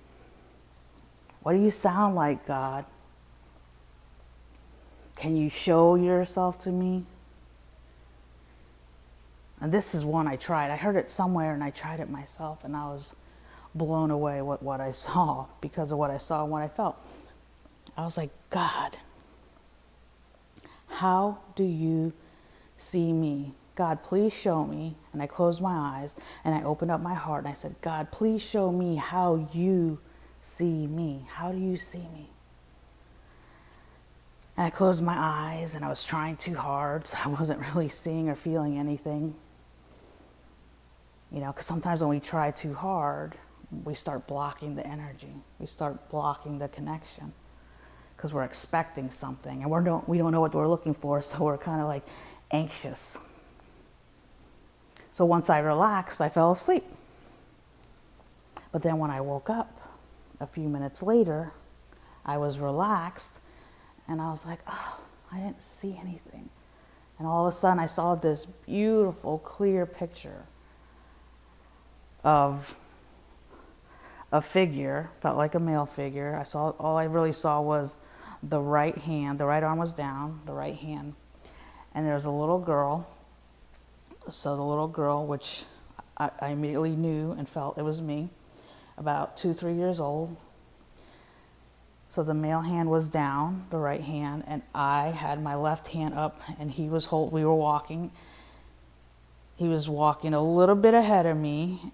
What 1.42 1.54
do 1.54 1.58
you 1.58 1.70
sound 1.70 2.14
like, 2.14 2.46
God? 2.46 2.84
Can 5.16 5.36
you 5.36 5.48
show 5.48 5.94
yourself 5.94 6.58
to 6.60 6.70
me? 6.70 7.04
And 9.60 9.72
this 9.72 9.94
is 9.94 10.04
one 10.04 10.26
I 10.26 10.36
tried. 10.36 10.70
I 10.70 10.76
heard 10.76 10.96
it 10.96 11.10
somewhere 11.10 11.52
and 11.52 11.64
I 11.64 11.70
tried 11.70 12.00
it 12.00 12.08
myself 12.08 12.64
and 12.64 12.76
I 12.76 12.86
was 12.86 13.14
blown 13.74 14.10
away 14.10 14.42
with 14.42 14.62
what 14.62 14.80
I 14.80 14.92
saw 14.92 15.46
because 15.60 15.92
of 15.92 15.98
what 15.98 16.10
I 16.10 16.18
saw 16.18 16.42
and 16.42 16.52
what 16.52 16.62
I 16.62 16.68
felt. 16.68 16.96
I 17.96 18.04
was 18.04 18.16
like, 18.16 18.30
God, 18.50 18.96
how 20.90 21.38
do 21.56 21.64
you 21.64 22.12
see 22.76 23.12
me? 23.12 23.54
God, 23.74 24.02
please 24.02 24.34
show 24.34 24.66
me. 24.66 24.96
And 25.12 25.22
I 25.22 25.26
closed 25.26 25.62
my 25.62 25.72
eyes 25.72 26.16
and 26.44 26.54
I 26.54 26.62
opened 26.64 26.90
up 26.90 27.00
my 27.00 27.14
heart 27.14 27.44
and 27.44 27.50
I 27.50 27.54
said, 27.54 27.74
God, 27.80 28.10
please 28.10 28.42
show 28.42 28.70
me 28.70 28.96
how 28.96 29.48
you 29.52 29.98
see 30.42 30.86
me. 30.86 31.24
How 31.30 31.52
do 31.52 31.58
you 31.58 31.76
see 31.76 32.06
me? 32.12 32.28
And 34.56 34.66
I 34.66 34.70
closed 34.70 35.02
my 35.02 35.16
eyes 35.16 35.74
and 35.74 35.84
I 35.84 35.88
was 35.88 36.04
trying 36.04 36.36
too 36.36 36.56
hard, 36.56 37.06
so 37.06 37.16
I 37.24 37.28
wasn't 37.28 37.60
really 37.72 37.88
seeing 37.88 38.28
or 38.28 38.34
feeling 38.34 38.78
anything. 38.78 39.34
You 41.32 41.40
know, 41.40 41.52
because 41.52 41.66
sometimes 41.66 42.00
when 42.00 42.10
we 42.10 42.20
try 42.20 42.50
too 42.50 42.74
hard, 42.74 43.36
we 43.84 43.94
start 43.94 44.26
blocking 44.26 44.74
the 44.74 44.86
energy, 44.86 45.32
we 45.60 45.66
start 45.66 46.10
blocking 46.10 46.58
the 46.58 46.68
connection 46.68 47.32
because 48.20 48.34
we're 48.34 48.44
expecting 48.44 49.10
something 49.10 49.62
and 49.62 49.70
we 49.70 49.82
don't, 49.82 50.06
we 50.06 50.18
don't 50.18 50.30
know 50.30 50.42
what 50.42 50.54
we're 50.54 50.68
looking 50.68 50.92
for, 50.92 51.22
so 51.22 51.42
we're 51.42 51.56
kind 51.56 51.80
of 51.80 51.88
like 51.88 52.02
anxious. 52.50 53.18
So 55.12 55.24
once 55.24 55.48
I 55.48 55.60
relaxed, 55.60 56.20
I 56.20 56.28
fell 56.28 56.52
asleep. 56.52 56.84
But 58.72 58.82
then 58.82 58.98
when 58.98 59.10
I 59.10 59.22
woke 59.22 59.48
up 59.48 59.80
a 60.38 60.46
few 60.46 60.68
minutes 60.68 61.02
later, 61.02 61.52
I 62.26 62.36
was 62.36 62.58
relaxed 62.58 63.38
and 64.06 64.20
I 64.20 64.30
was 64.30 64.44
like, 64.44 64.60
oh, 64.66 65.00
I 65.32 65.38
didn't 65.38 65.62
see 65.62 65.98
anything. 65.98 66.50
And 67.18 67.26
all 67.26 67.46
of 67.46 67.52
a 67.54 67.56
sudden, 67.56 67.78
I 67.78 67.86
saw 67.86 68.16
this 68.16 68.44
beautiful, 68.44 69.38
clear 69.38 69.86
picture 69.86 70.44
of 72.22 72.74
a 74.30 74.42
figure, 74.42 75.08
felt 75.20 75.38
like 75.38 75.54
a 75.54 75.58
male 75.58 75.86
figure. 75.86 76.36
I 76.38 76.44
saw 76.44 76.70
all 76.78 76.98
I 76.98 77.04
really 77.04 77.32
saw 77.32 77.62
was 77.62 77.96
the 78.42 78.60
right 78.60 78.96
hand, 78.96 79.38
the 79.38 79.46
right 79.46 79.62
arm 79.62 79.78
was 79.78 79.92
down, 79.92 80.40
the 80.46 80.52
right 80.52 80.76
hand, 80.76 81.14
and 81.94 82.06
there 82.06 82.14
was 82.14 82.24
a 82.24 82.30
little 82.30 82.58
girl. 82.58 83.08
So 84.28 84.56
the 84.56 84.62
little 84.62 84.88
girl, 84.88 85.26
which 85.26 85.64
I, 86.16 86.30
I 86.40 86.48
immediately 86.50 86.96
knew 86.96 87.32
and 87.32 87.48
felt 87.48 87.78
it 87.78 87.82
was 87.82 88.00
me, 88.00 88.30
about 88.96 89.36
two, 89.36 89.52
three 89.52 89.74
years 89.74 90.00
old. 90.00 90.36
So 92.08 92.22
the 92.22 92.34
male 92.34 92.62
hand 92.62 92.90
was 92.90 93.08
down, 93.08 93.66
the 93.70 93.78
right 93.78 94.00
hand, 94.00 94.44
and 94.46 94.62
I 94.74 95.08
had 95.08 95.40
my 95.40 95.54
left 95.54 95.88
hand 95.88 96.14
up, 96.14 96.40
and 96.58 96.70
he 96.70 96.88
was 96.88 97.06
hold. 97.06 97.32
We 97.32 97.44
were 97.44 97.54
walking. 97.54 98.10
He 99.56 99.68
was 99.68 99.88
walking 99.88 100.34
a 100.34 100.42
little 100.42 100.74
bit 100.74 100.94
ahead 100.94 101.26
of 101.26 101.36
me, 101.36 101.92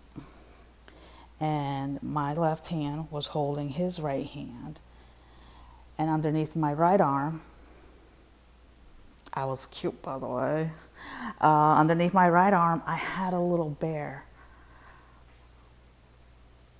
and 1.40 2.02
my 2.02 2.32
left 2.32 2.68
hand 2.68 3.08
was 3.10 3.26
holding 3.26 3.70
his 3.70 3.98
right 3.98 4.26
hand 4.26 4.78
and 5.98 6.10
underneath 6.10 6.56
my 6.56 6.72
right 6.72 7.00
arm, 7.00 7.42
I 9.32 9.44
was 9.44 9.66
cute 9.66 10.00
by 10.02 10.18
the 10.18 10.26
way. 10.26 10.70
Uh, 11.40 11.76
underneath 11.76 12.14
my 12.14 12.28
right 12.28 12.52
arm, 12.52 12.82
I 12.86 12.96
had 12.96 13.32
a 13.32 13.40
little 13.40 13.70
bear, 13.70 14.24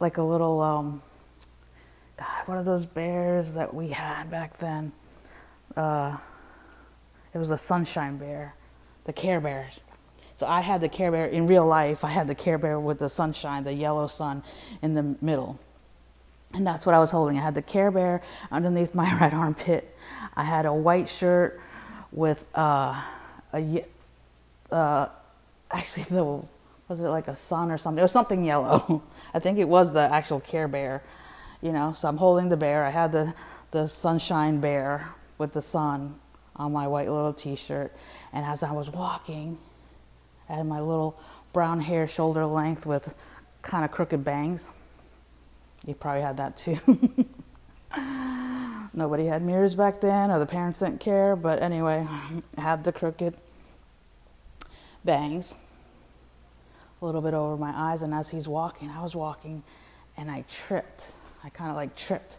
like 0.01 0.19
a 0.19 0.23
little, 0.23 0.61
um, 0.61 1.03
God, 2.17 2.43
what 2.47 2.57
are 2.57 2.65
those 2.65 2.87
bears 2.87 3.53
that 3.55 3.73
we 3.73 3.89
had 3.89 4.31
back 4.31 4.57
then? 4.59 4.93
Uh, 5.77 6.17
it 7.35 7.39
was 7.39 7.51
the 7.51 7.59
Sunshine 7.59 8.17
Bear, 8.17 8.55
the 9.05 9.13
Care 9.13 9.41
Bear. 9.41 9.69
So 10.37 10.47
I 10.47 10.61
had 10.61 10.81
the 10.81 10.89
Care 10.89 11.11
Bear 11.11 11.27
in 11.27 11.47
real 11.47 11.67
life. 11.67 12.05
I 12.05 12.09
had 12.09 12.27
the 12.27 12.35
Care 12.35 12.57
Bear 12.57 12.81
with 12.81 12.99
the 12.99 13.09
sunshine, 13.09 13.65
the 13.65 13.75
yellow 13.75 14.07
sun 14.07 14.43
in 14.81 14.95
the 14.95 15.17
middle. 15.21 15.59
And 16.53 16.67
that's 16.67 16.87
what 16.87 16.95
I 16.95 16.99
was 16.99 17.11
holding. 17.11 17.39
I 17.39 17.43
had 17.43 17.55
the 17.55 17.63
Care 17.63 17.91
Bear 17.91 18.23
underneath 18.51 18.95
my 18.95 19.17
right 19.21 19.33
armpit. 19.33 19.95
I 20.37 20.45
had 20.45 20.67
a 20.67 20.73
white 20.73 21.09
shirt 21.09 21.61
with 22.13 22.47
uh, 22.55 23.03
a 23.53 23.85
uh, 24.71 25.09
actually 25.71 26.05
the 26.05 26.43
was 26.89 27.01
it 27.01 27.09
like 27.09 27.27
a 27.27 27.35
sun 27.35 27.73
or 27.73 27.79
something? 27.79 27.99
It 27.99 28.03
was 28.03 28.13
something 28.13 28.45
yellow. 28.45 29.03
I 29.35 29.41
think 29.41 29.59
it 29.59 29.69
was 29.69 29.93
the 29.93 30.01
actual 30.13 30.41
Care 30.41 30.69
Bear. 30.69 31.03
You 31.61 31.73
know, 31.73 31.93
so 31.93 32.09
I'm 32.09 32.19
holding 32.19 32.49
the 32.49 32.57
bear. 32.57 32.85
I 32.85 32.91
had 32.91 33.13
the 33.13 33.35
the 33.71 33.89
sunshine 33.89 34.61
bear 34.61 35.09
with 35.39 35.53
the 35.53 35.63
sun 35.63 36.17
on 36.55 36.73
my 36.73 36.87
white 36.87 37.11
little 37.11 37.33
T-shirt, 37.33 37.93
and 38.33 38.45
as 38.45 38.63
I 38.63 38.73
was 38.73 38.89
walking, 38.89 39.59
I 40.49 40.55
had 40.55 40.67
my 40.67 40.81
little 40.81 41.19
brown 41.53 41.81
hair 41.81 42.07
shoulder 42.07 42.47
length 42.47 42.87
with 42.87 43.15
kind 43.63 43.85
of 43.85 43.91
crooked 43.91 44.23
bangs. 44.23 44.71
You 45.87 45.95
probably 45.95 46.23
had 46.23 46.37
that 46.39 46.57
too. 46.57 46.79
Nobody 48.93 49.27
had 49.27 49.43
mirrors 49.43 49.77
back 49.77 50.01
then, 50.01 50.31
or 50.31 50.39
the 50.39 50.47
parents 50.47 50.81
didn't 50.81 50.99
care, 50.99 51.37
but 51.37 51.63
anyway, 51.63 52.07
had 52.59 52.83
the 52.83 52.93
crooked 52.93 53.37
bangs 55.05 55.55
a 57.01 57.05
little 57.05 57.21
bit 57.21 57.35
over 57.35 57.57
my 57.57 57.73
eyes. 57.75 58.03
And 58.03 58.13
as 58.13 58.31
he's 58.31 58.49
walking, 58.49 58.91
I 58.91 59.03
was 59.03 59.15
walking 59.15 59.63
and 60.17 60.31
I 60.31 60.45
tripped. 60.49 61.13
I 61.45 61.51
kind 61.51 61.71
of 61.71 61.77
like 61.77 61.95
tripped. 61.95 62.39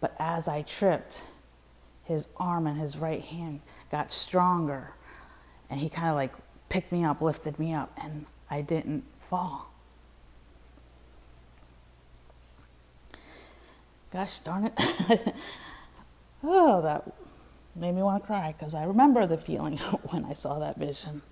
But 0.00 0.14
as 0.18 0.48
I 0.48 0.62
tripped, 0.62 1.22
his 2.04 2.28
arm 2.36 2.66
and 2.66 2.78
his 2.78 2.98
right 2.98 3.22
hand 3.22 3.60
got 3.90 4.12
stronger. 4.12 4.92
And 5.70 5.80
he 5.80 5.88
kind 5.88 6.08
of 6.08 6.16
like 6.16 6.32
picked 6.68 6.92
me 6.92 7.04
up, 7.04 7.22
lifted 7.22 7.58
me 7.58 7.72
up, 7.72 7.96
and 8.02 8.26
I 8.50 8.60
didn't 8.62 9.04
fall. 9.20 9.71
Gosh 14.12 14.40
darn 14.40 14.66
it. 14.66 14.72
oh, 16.44 16.82
that 16.82 17.10
made 17.74 17.94
me 17.94 18.02
want 18.02 18.22
to 18.22 18.26
cry 18.26 18.54
because 18.56 18.74
I 18.74 18.84
remember 18.84 19.26
the 19.26 19.38
feeling 19.38 19.78
when 20.10 20.26
I 20.26 20.34
saw 20.34 20.58
that 20.58 20.76
vision. 20.76 21.22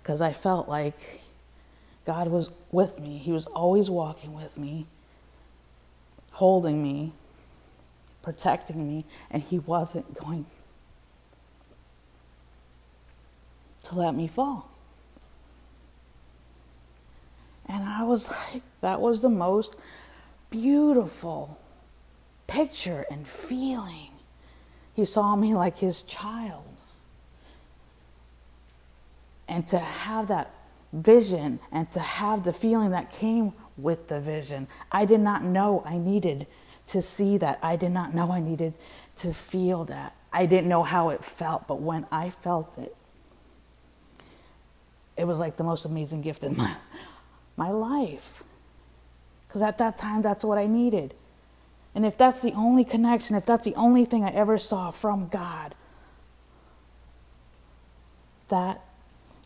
Because 0.00 0.20
I 0.20 0.32
felt 0.32 0.68
like 0.68 1.22
God 2.04 2.28
was 2.28 2.52
with 2.70 3.00
me. 3.00 3.18
He 3.18 3.32
was 3.32 3.46
always 3.46 3.90
walking 3.90 4.34
with 4.34 4.56
me, 4.56 4.86
holding 6.30 6.80
me, 6.80 7.12
protecting 8.22 8.86
me, 8.86 9.04
and 9.28 9.42
He 9.42 9.58
wasn't 9.58 10.14
going 10.14 10.46
to 13.82 13.96
let 13.96 14.14
me 14.14 14.28
fall. 14.28 14.70
And 17.68 17.82
I 17.82 18.04
was 18.04 18.30
like, 18.30 18.62
that 18.80 19.00
was 19.00 19.22
the 19.22 19.28
most 19.28 19.74
beautiful 20.50 21.58
picture 22.46 23.04
and 23.10 23.26
feeling. 23.26 24.10
He 24.94 25.04
saw 25.04 25.36
me 25.36 25.54
like 25.54 25.78
his 25.78 26.02
child. 26.02 26.64
And 29.48 29.66
to 29.68 29.78
have 29.78 30.28
that 30.28 30.52
vision 30.92 31.60
and 31.70 31.90
to 31.92 32.00
have 32.00 32.44
the 32.44 32.52
feeling 32.52 32.90
that 32.90 33.12
came 33.12 33.52
with 33.76 34.08
the 34.08 34.20
vision, 34.20 34.68
I 34.90 35.04
did 35.04 35.20
not 35.20 35.44
know 35.44 35.82
I 35.84 35.98
needed 35.98 36.46
to 36.88 37.02
see 37.02 37.36
that. 37.38 37.58
I 37.62 37.76
did 37.76 37.90
not 37.90 38.14
know 38.14 38.30
I 38.30 38.40
needed 38.40 38.74
to 39.16 39.32
feel 39.32 39.84
that. 39.84 40.14
I 40.32 40.46
didn't 40.46 40.68
know 40.68 40.82
how 40.82 41.10
it 41.10 41.24
felt, 41.24 41.66
but 41.66 41.80
when 41.80 42.06
I 42.10 42.30
felt 42.30 42.76
it, 42.78 42.96
it 45.16 45.24
was 45.24 45.38
like 45.38 45.56
the 45.56 45.64
most 45.64 45.84
amazing 45.84 46.22
gift 46.22 46.44
in 46.44 46.56
my, 46.56 46.74
my 47.56 47.70
life. 47.70 48.44
Because 49.48 49.62
at 49.62 49.78
that 49.78 49.96
time, 49.96 50.22
that's 50.22 50.44
what 50.44 50.58
I 50.58 50.66
needed. 50.66 51.14
And 51.96 52.06
if 52.06 52.18
that's 52.18 52.40
the 52.40 52.52
only 52.52 52.84
connection, 52.84 53.36
if 53.36 53.46
that's 53.46 53.64
the 53.64 53.74
only 53.74 54.04
thing 54.04 54.22
I 54.22 54.30
ever 54.30 54.58
saw 54.58 54.92
from 54.92 55.28
God, 55.28 55.74
that, 58.48 58.82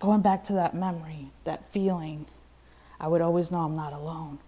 going 0.01 0.21
back 0.23 0.45
to 0.45 0.55
that 0.55 0.75
memory, 0.75 1.31
that 1.45 1.73
feeling, 1.73 2.27
I 3.01 3.09
would 3.09 3.23
always 3.23 3.53
know 3.53 3.61
I'm 3.61 3.77
not 3.77 3.93
alone. 3.95 4.41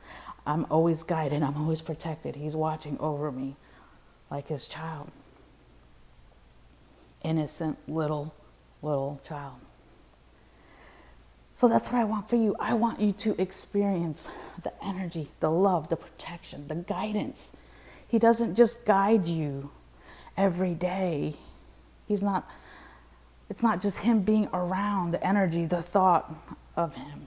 I'm 0.46 0.66
always 0.70 1.04
guided, 1.04 1.42
I'm 1.44 1.56
always 1.56 1.80
protected. 1.80 2.36
He's 2.36 2.56
watching 2.56 2.98
over 2.98 3.32
me 3.32 3.56
like 4.30 4.48
his 4.48 4.68
child. 4.68 5.10
innocent 7.24 7.78
little, 7.88 8.34
little 8.82 9.20
child. 9.26 9.56
So 11.56 11.68
that's 11.68 11.92
what 11.92 12.00
I 12.00 12.04
want 12.04 12.28
for 12.28 12.36
you. 12.36 12.56
I 12.58 12.74
want 12.74 13.00
you 13.00 13.12
to 13.12 13.40
experience 13.40 14.28
the 14.62 14.72
energy, 14.84 15.30
the 15.40 15.50
love, 15.50 15.88
the 15.88 15.96
protection, 15.96 16.68
the 16.68 16.74
guidance. 16.76 17.56
He 18.12 18.18
doesn't 18.18 18.56
just 18.56 18.84
guide 18.84 19.24
you 19.24 19.70
every 20.36 20.74
day. 20.74 21.34
He's 22.06 22.22
not 22.22 22.46
it's 23.48 23.62
not 23.62 23.80
just 23.80 23.98
him 24.00 24.20
being 24.20 24.48
around, 24.52 25.12
the 25.12 25.26
energy, 25.26 25.64
the 25.64 25.80
thought 25.80 26.30
of 26.76 26.94
him. 26.94 27.26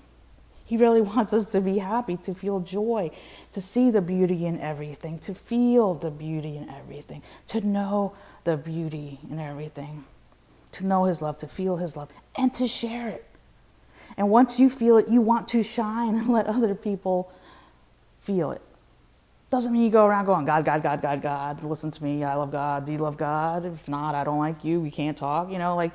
He 0.64 0.78
really 0.78 1.02
wants 1.16 1.34
us 1.34 1.48
to 1.48 1.62
be 1.62 1.80
happy, 1.80 2.18
to 2.18 2.36
feel 2.36 2.60
joy, 2.60 3.10
to 3.54 3.62
see 3.62 3.90
the 3.90 4.02
beauty 4.02 4.46
in 4.46 4.60
everything, 4.60 5.18
to 5.20 5.34
feel 5.34 5.96
the 5.96 6.12
beauty 6.12 6.56
in 6.56 6.70
everything, 6.70 7.24
to 7.48 7.62
know 7.62 8.14
the 8.44 8.56
beauty 8.56 9.20
in 9.28 9.40
everything, 9.40 10.04
to 10.74 10.86
know 10.86 11.06
His 11.06 11.20
love, 11.20 11.38
to 11.40 11.48
feel 11.48 11.78
His 11.78 11.98
love, 11.98 12.10
and 12.38 12.54
to 12.54 12.68
share 12.68 13.08
it. 13.08 13.26
And 14.18 14.30
once 14.30 14.60
you 14.60 14.70
feel 14.70 14.98
it, 14.98 15.08
you 15.08 15.20
want 15.20 15.48
to 15.48 15.64
shine 15.64 16.14
and 16.14 16.30
let 16.30 16.46
other 16.46 16.76
people 16.76 17.32
feel 18.22 18.52
it. 18.52 18.62
Doesn't 19.56 19.72
mean 19.72 19.84
you 19.84 19.90
go 19.90 20.06
around 20.06 20.26
going, 20.26 20.46
God, 20.46 20.66
God, 20.66 20.84
God, 20.84 21.02
God, 21.02 21.22
God, 21.22 21.64
listen 21.64 21.90
to 21.90 22.04
me, 22.04 22.26
I 22.26 22.36
love 22.36 22.52
God, 22.52 22.86
do 22.86 22.92
you 22.92 22.98
love 22.98 23.16
God? 23.16 23.64
If 23.64 23.88
not, 23.88 24.14
I 24.14 24.26
don't 24.26 24.40
like 24.40 24.66
you, 24.66 24.82
we 24.82 24.92
can't 24.92 25.18
talk, 25.18 25.50
you 25.50 25.58
know, 25.58 25.78
like 25.78 25.94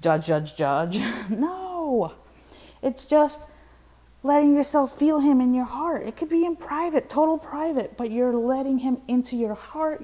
judge, 0.00 0.26
judge, 0.26 0.56
judge. 0.56 0.98
no. 1.30 2.14
It's 2.82 3.04
just 3.04 3.48
letting 4.24 4.56
yourself 4.56 4.98
feel 4.98 5.20
Him 5.20 5.40
in 5.40 5.54
your 5.54 5.66
heart. 5.66 6.04
It 6.04 6.16
could 6.16 6.28
be 6.28 6.44
in 6.44 6.56
private, 6.56 7.08
total 7.08 7.38
private, 7.38 7.96
but 7.96 8.10
you're 8.10 8.34
letting 8.34 8.78
Him 8.78 9.00
into 9.06 9.36
your 9.36 9.54
heart, 9.54 10.02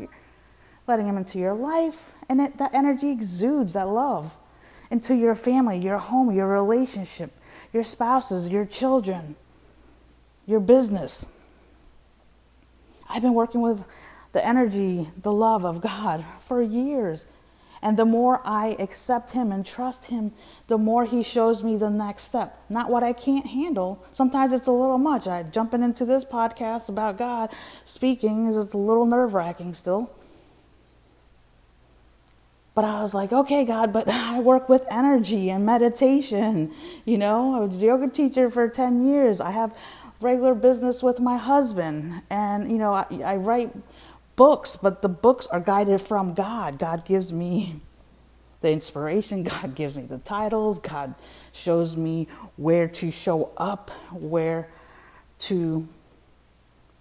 letting 0.86 1.08
Him 1.08 1.16
into 1.16 1.40
your 1.40 1.54
life, 1.54 2.14
and 2.28 2.40
it, 2.40 2.58
that 2.58 2.72
energy 2.72 3.10
exudes 3.10 3.72
that 3.72 3.88
love 3.88 4.36
into 4.92 5.16
your 5.16 5.34
family, 5.34 5.76
your 5.76 5.98
home, 5.98 6.32
your 6.32 6.46
relationship, 6.46 7.32
your 7.72 7.82
spouses, 7.82 8.48
your 8.48 8.64
children, 8.64 9.34
your 10.46 10.60
business. 10.60 11.36
I've 13.12 13.22
been 13.22 13.34
working 13.34 13.60
with 13.60 13.84
the 14.32 14.44
energy, 14.44 15.08
the 15.20 15.32
love 15.32 15.64
of 15.64 15.82
God 15.82 16.24
for 16.40 16.62
years. 16.62 17.26
And 17.82 17.98
the 17.98 18.04
more 18.04 18.40
I 18.44 18.76
accept 18.78 19.32
Him 19.32 19.52
and 19.52 19.66
trust 19.66 20.06
Him, 20.06 20.32
the 20.68 20.78
more 20.78 21.04
He 21.04 21.22
shows 21.22 21.62
me 21.62 21.76
the 21.76 21.90
next 21.90 22.24
step. 22.24 22.58
Not 22.70 22.90
what 22.90 23.02
I 23.02 23.12
can't 23.12 23.46
handle. 23.46 24.02
Sometimes 24.14 24.52
it's 24.52 24.68
a 24.68 24.72
little 24.72 24.98
much. 24.98 25.26
I 25.26 25.42
jumping 25.42 25.82
into 25.82 26.04
this 26.04 26.24
podcast 26.24 26.88
about 26.88 27.18
God 27.18 27.50
speaking 27.84 28.48
it's 28.54 28.72
a 28.72 28.78
little 28.78 29.04
nerve 29.04 29.34
wracking 29.34 29.74
still. 29.74 30.10
But 32.74 32.86
I 32.86 33.02
was 33.02 33.12
like, 33.12 33.32
okay, 33.32 33.64
God, 33.64 33.92
but 33.92 34.08
I 34.08 34.40
work 34.40 34.68
with 34.68 34.86
energy 34.90 35.50
and 35.50 35.66
meditation. 35.66 36.72
You 37.04 37.18
know, 37.18 37.56
I 37.56 37.58
was 37.66 37.82
a 37.82 37.86
yoga 37.86 38.08
teacher 38.08 38.48
for 38.48 38.68
10 38.68 39.06
years. 39.06 39.40
I 39.40 39.50
have 39.50 39.76
regular 40.22 40.54
business 40.54 41.02
with 41.02 41.20
my 41.20 41.36
husband. 41.36 42.22
And, 42.30 42.70
you 42.70 42.78
know, 42.78 42.92
I, 42.92 43.06
I 43.24 43.36
write 43.36 43.72
books, 44.36 44.76
but 44.76 45.02
the 45.02 45.08
books 45.08 45.46
are 45.48 45.60
guided 45.60 46.00
from 46.00 46.34
God. 46.34 46.78
God 46.78 47.04
gives 47.04 47.32
me 47.32 47.80
the 48.60 48.70
inspiration, 48.70 49.42
God 49.60 49.74
gives 49.74 49.96
me 49.96 50.02
the 50.04 50.18
titles, 50.18 50.78
God 50.78 51.14
shows 51.52 51.96
me 51.96 52.28
where 52.56 52.88
to 52.88 53.10
show 53.10 53.50
up, 53.56 53.90
where 54.12 54.68
to 55.40 55.88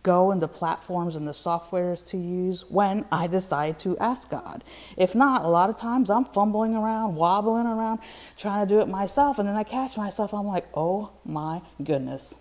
go 0.04 0.32
and 0.32 0.42
the 0.42 0.48
platforms 0.48 1.16
and 1.16 1.28
the 1.28 1.32
softwares 1.32 2.08
to 2.08 2.18
use 2.18 2.66
when 2.70 3.06
I 3.12 3.28
decide 3.28 3.78
to 3.80 3.98
ask 4.00 4.30
God. 4.30 4.64
If 4.98 5.14
not, 5.14 5.46
a 5.46 5.48
lot 5.48 5.70
of 5.70 5.78
times 5.78 6.10
I'm 6.10 6.26
fumbling 6.26 6.76
around, 6.76 7.16
wobbling 7.16 7.68
around, 7.68 8.00
trying 8.38 8.68
to 8.68 8.74
do 8.74 8.82
it 8.82 8.88
myself, 8.88 9.38
and 9.38 9.48
then 9.48 9.56
I 9.56 9.64
catch 9.64 9.98
myself, 9.98 10.34
I'm 10.34 10.48
like, 10.48 10.66
oh 10.74 11.12
my 11.24 11.62
goodness, 11.84 12.36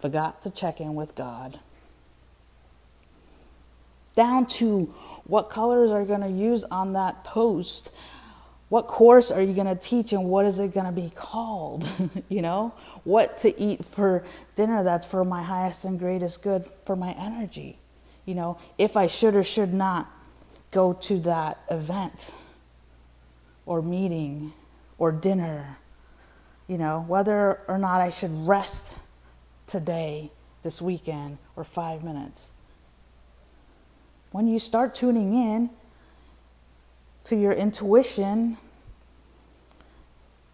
forgot 0.00 0.42
to 0.42 0.50
check 0.50 0.80
in 0.80 0.94
with 0.94 1.14
God. 1.14 1.58
Down 4.14 4.46
to 4.46 4.92
what 5.28 5.48
colors 5.50 5.90
are 5.90 6.00
you 6.00 6.06
going 6.06 6.22
to 6.22 6.28
use 6.28 6.64
on 6.64 6.94
that 6.94 7.22
post? 7.22 7.92
What 8.68 8.86
course 8.86 9.30
are 9.30 9.40
you 9.40 9.54
going 9.54 9.66
to 9.66 9.80
teach 9.80 10.12
and 10.12 10.24
what 10.24 10.44
is 10.44 10.58
it 10.58 10.74
going 10.74 10.86
to 10.86 11.00
be 11.00 11.10
called? 11.14 11.86
You 12.28 12.42
know 12.42 12.74
what 13.04 13.38
to 13.38 13.58
eat 13.58 13.84
for 13.84 14.24
dinner 14.54 14.82
that's 14.82 15.06
for 15.06 15.24
my 15.24 15.42
highest 15.42 15.84
and 15.86 15.98
greatest 15.98 16.42
good 16.42 16.68
for 16.84 16.94
my 16.94 17.14
energy. 17.18 17.78
You 18.26 18.34
know 18.34 18.58
if 18.76 18.96
i 18.96 19.06
should 19.06 19.34
or 19.34 19.44
should 19.44 19.72
not 19.72 20.10
go 20.70 20.92
to 20.92 21.20
that 21.20 21.58
event 21.70 22.34
or 23.64 23.80
meeting 23.80 24.52
or 24.98 25.10
dinner. 25.10 25.78
You 26.66 26.76
know 26.76 27.04
whether 27.08 27.60
or 27.66 27.78
not 27.78 28.02
i 28.02 28.10
should 28.10 28.46
rest 28.46 28.94
today 29.68 30.32
this 30.62 30.82
weekend 30.82 31.38
or 31.54 31.62
5 31.62 32.02
minutes 32.02 32.50
when 34.30 34.46
you 34.46 34.58
start 34.58 34.94
tuning 34.94 35.34
in 35.34 35.70
to 37.24 37.36
your 37.36 37.52
intuition 37.52 38.58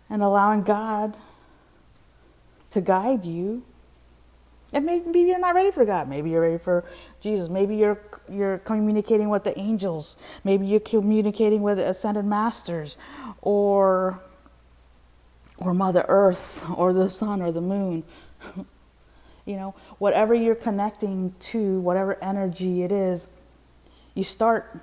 and 0.09 0.23
allowing 0.23 0.63
God 0.63 1.17
to 2.71 2.81
guide 2.81 3.25
you, 3.25 3.63
and 4.73 4.85
maybe 4.85 5.21
you're 5.21 5.39
not 5.39 5.55
ready 5.55 5.71
for 5.71 5.85
God. 5.85 6.09
Maybe 6.09 6.31
you're 6.31 6.41
ready 6.41 6.59
for 6.59 6.85
Jesus. 7.21 7.49
Maybe 7.49 7.77
you're 7.77 8.01
you're 8.29 8.59
communicating 8.59 9.29
with 9.29 9.45
the 9.45 9.57
angels. 9.59 10.17
Maybe 10.43 10.67
you're 10.67 10.81
communicating 10.81 11.63
with 11.63 11.79
ascended 11.79 12.25
masters, 12.25 12.99
or 13.41 14.21
or 15.59 15.75
Mother 15.75 16.05
Earth, 16.09 16.69
or 16.71 16.93
the 16.93 17.09
sun, 17.09 17.41
or 17.41 17.53
the 17.53 17.61
moon. 17.61 18.03
you 19.45 19.57
know, 19.57 19.75
whatever 19.99 20.35
you're 20.35 20.55
connecting 20.55 21.35
to, 21.39 21.81
whatever 21.81 22.23
energy 22.23 22.83
it 22.83 22.91
is, 22.91 23.27
you 24.15 24.25
start 24.25 24.81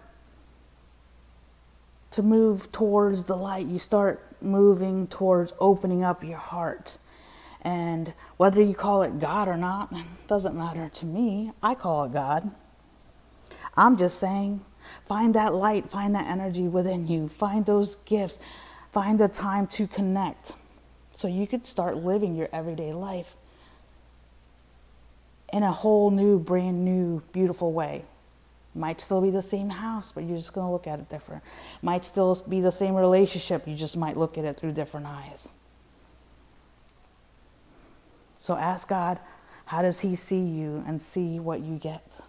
to 2.11 2.21
move 2.21 2.71
towards 2.71 3.23
the 3.23 3.35
light. 3.35 3.65
You 3.65 3.79
start 3.79 4.23
moving 4.41 5.07
towards 5.07 5.53
opening 5.59 6.03
up 6.03 6.23
your 6.23 6.37
heart. 6.37 6.97
And 7.61 8.13
whether 8.37 8.61
you 8.61 8.73
call 8.73 9.03
it 9.03 9.19
God 9.19 9.47
or 9.47 9.57
not 9.57 9.93
doesn't 10.27 10.55
matter 10.55 10.89
to 10.89 11.05
me. 11.05 11.51
I 11.63 11.75
call 11.75 12.05
it 12.05 12.13
God. 12.13 12.51
I'm 13.75 13.97
just 13.97 14.19
saying, 14.19 14.61
find 15.07 15.33
that 15.35 15.53
light, 15.53 15.89
find 15.89 16.13
that 16.13 16.27
energy 16.27 16.67
within 16.67 17.07
you, 17.07 17.29
find 17.29 17.65
those 17.65 17.95
gifts, 17.95 18.37
find 18.91 19.17
the 19.17 19.29
time 19.29 19.65
to 19.67 19.87
connect 19.87 20.51
so 21.15 21.27
you 21.27 21.47
could 21.47 21.65
start 21.65 21.95
living 21.97 22.35
your 22.35 22.49
everyday 22.51 22.91
life 22.91 23.35
in 25.53 25.63
a 25.63 25.71
whole 25.71 26.11
new, 26.11 26.39
brand 26.39 26.85
new, 26.85 27.21
beautiful 27.31 27.73
way. 27.73 28.05
Might 28.73 29.01
still 29.01 29.21
be 29.21 29.31
the 29.31 29.41
same 29.41 29.69
house, 29.69 30.11
but 30.11 30.23
you're 30.23 30.37
just 30.37 30.53
going 30.53 30.65
to 30.65 30.71
look 30.71 30.87
at 30.87 30.99
it 30.99 31.09
different. 31.09 31.43
Might 31.81 32.05
still 32.05 32.41
be 32.47 32.61
the 32.61 32.71
same 32.71 32.95
relationship, 32.95 33.67
you 33.67 33.75
just 33.75 33.97
might 33.97 34.15
look 34.15 34.37
at 34.37 34.45
it 34.45 34.55
through 34.55 34.71
different 34.71 35.07
eyes. 35.07 35.49
So 38.39 38.55
ask 38.55 38.87
God, 38.87 39.19
how 39.65 39.81
does 39.81 39.99
He 39.99 40.15
see 40.15 40.39
you 40.39 40.83
and 40.87 41.01
see 41.01 41.39
what 41.39 41.61
you 41.61 41.77
get? 41.77 42.21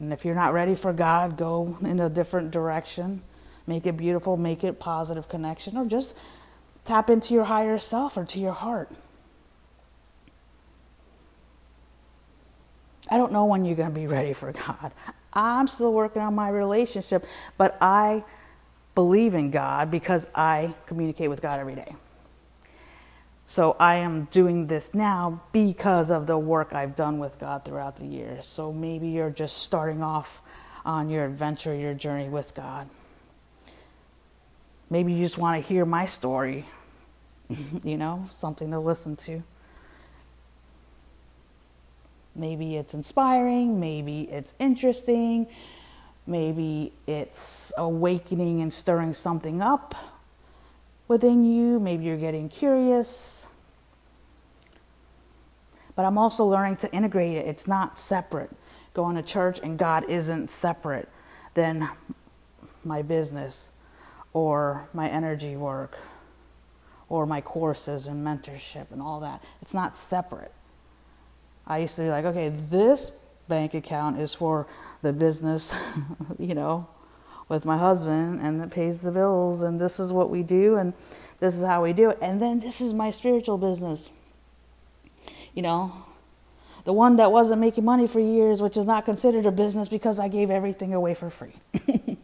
And 0.00 0.12
if 0.12 0.24
you're 0.24 0.34
not 0.34 0.52
ready 0.52 0.74
for 0.74 0.92
God, 0.92 1.36
go 1.36 1.78
in 1.80 1.98
a 2.00 2.08
different 2.08 2.50
direction. 2.50 3.22
Make 3.66 3.86
it 3.86 3.96
beautiful, 3.96 4.36
make 4.36 4.64
it 4.64 4.78
positive 4.80 5.28
connection, 5.28 5.76
or 5.76 5.84
just 5.84 6.14
tap 6.84 7.10
into 7.10 7.34
your 7.34 7.44
higher 7.44 7.78
self 7.78 8.16
or 8.16 8.24
to 8.24 8.38
your 8.38 8.52
heart. 8.52 8.90
I 13.10 13.16
don't 13.16 13.32
know 13.32 13.44
when 13.46 13.64
you're 13.64 13.76
going 13.76 13.92
to 13.92 13.94
be 13.94 14.06
ready 14.06 14.32
for 14.32 14.52
God. 14.52 14.92
I'm 15.32 15.68
still 15.68 15.92
working 15.92 16.22
on 16.22 16.34
my 16.34 16.48
relationship, 16.48 17.24
but 17.56 17.76
I 17.80 18.24
believe 18.94 19.34
in 19.34 19.50
God 19.50 19.90
because 19.90 20.26
I 20.34 20.74
communicate 20.86 21.30
with 21.30 21.40
God 21.40 21.60
every 21.60 21.74
day. 21.74 21.94
So 23.46 23.76
I 23.80 23.96
am 23.96 24.26
doing 24.26 24.66
this 24.66 24.94
now 24.94 25.40
because 25.52 26.10
of 26.10 26.26
the 26.26 26.36
work 26.36 26.74
I've 26.74 26.94
done 26.94 27.18
with 27.18 27.38
God 27.38 27.64
throughout 27.64 27.96
the 27.96 28.04
years. 28.04 28.46
So 28.46 28.72
maybe 28.72 29.08
you're 29.08 29.30
just 29.30 29.62
starting 29.62 30.02
off 30.02 30.42
on 30.84 31.08
your 31.08 31.24
adventure, 31.24 31.74
your 31.74 31.94
journey 31.94 32.28
with 32.28 32.54
God. 32.54 32.88
Maybe 34.90 35.14
you 35.14 35.24
just 35.24 35.38
want 35.38 35.62
to 35.62 35.66
hear 35.66 35.86
my 35.86 36.04
story, 36.04 36.66
you 37.84 37.96
know, 37.96 38.26
something 38.30 38.70
to 38.70 38.78
listen 38.78 39.16
to. 39.16 39.42
Maybe 42.38 42.76
it's 42.76 42.94
inspiring, 42.94 43.80
maybe 43.80 44.22
it's 44.22 44.54
interesting, 44.60 45.48
maybe 46.24 46.92
it's 47.06 47.72
awakening 47.76 48.62
and 48.62 48.72
stirring 48.72 49.12
something 49.12 49.60
up 49.60 49.94
within 51.08 51.44
you, 51.44 51.80
maybe 51.80 52.04
you're 52.04 52.16
getting 52.16 52.48
curious. 52.48 53.48
But 55.96 56.04
I'm 56.04 56.16
also 56.16 56.44
learning 56.44 56.76
to 56.76 56.92
integrate 56.92 57.36
it, 57.36 57.46
it's 57.46 57.66
not 57.66 57.98
separate. 57.98 58.50
Going 58.94 59.16
to 59.16 59.22
church 59.22 59.58
and 59.60 59.76
God 59.76 60.08
isn't 60.08 60.48
separate. 60.48 61.08
Then 61.54 61.90
my 62.84 63.02
business 63.02 63.72
or 64.32 64.88
my 64.92 65.08
energy 65.08 65.56
work 65.56 65.98
or 67.08 67.26
my 67.26 67.40
courses 67.40 68.06
and 68.06 68.24
mentorship 68.24 68.92
and 68.92 69.02
all 69.02 69.18
that. 69.20 69.42
It's 69.60 69.74
not 69.74 69.96
separate. 69.96 70.52
I 71.68 71.78
used 71.78 71.96
to 71.96 72.02
be 72.02 72.08
like, 72.08 72.24
okay, 72.24 72.48
this 72.48 73.12
bank 73.46 73.74
account 73.74 74.18
is 74.18 74.34
for 74.34 74.66
the 75.02 75.12
business, 75.12 75.74
you 76.38 76.54
know, 76.54 76.88
with 77.48 77.64
my 77.64 77.78
husband 77.78 78.40
and 78.40 78.60
it 78.62 78.70
pays 78.70 79.00
the 79.00 79.12
bills 79.12 79.62
and 79.62 79.80
this 79.80 80.00
is 80.00 80.12
what 80.12 80.30
we 80.30 80.42
do 80.42 80.76
and 80.76 80.94
this 81.38 81.54
is 81.54 81.62
how 81.62 81.82
we 81.82 81.92
do 81.92 82.10
it. 82.10 82.18
And 82.20 82.42
then 82.42 82.58
this 82.58 82.80
is 82.80 82.94
my 82.94 83.10
spiritual 83.10 83.58
business. 83.58 84.10
You 85.54 85.62
know, 85.62 85.92
the 86.84 86.92
one 86.92 87.16
that 87.16 87.30
wasn't 87.30 87.60
making 87.60 87.84
money 87.84 88.06
for 88.06 88.20
years, 88.20 88.62
which 88.62 88.76
is 88.76 88.86
not 88.86 89.04
considered 89.04 89.44
a 89.44 89.50
business 89.52 89.88
because 89.88 90.18
I 90.18 90.28
gave 90.28 90.50
everything 90.50 90.94
away 90.94 91.14
for 91.14 91.30
free. 91.30 91.54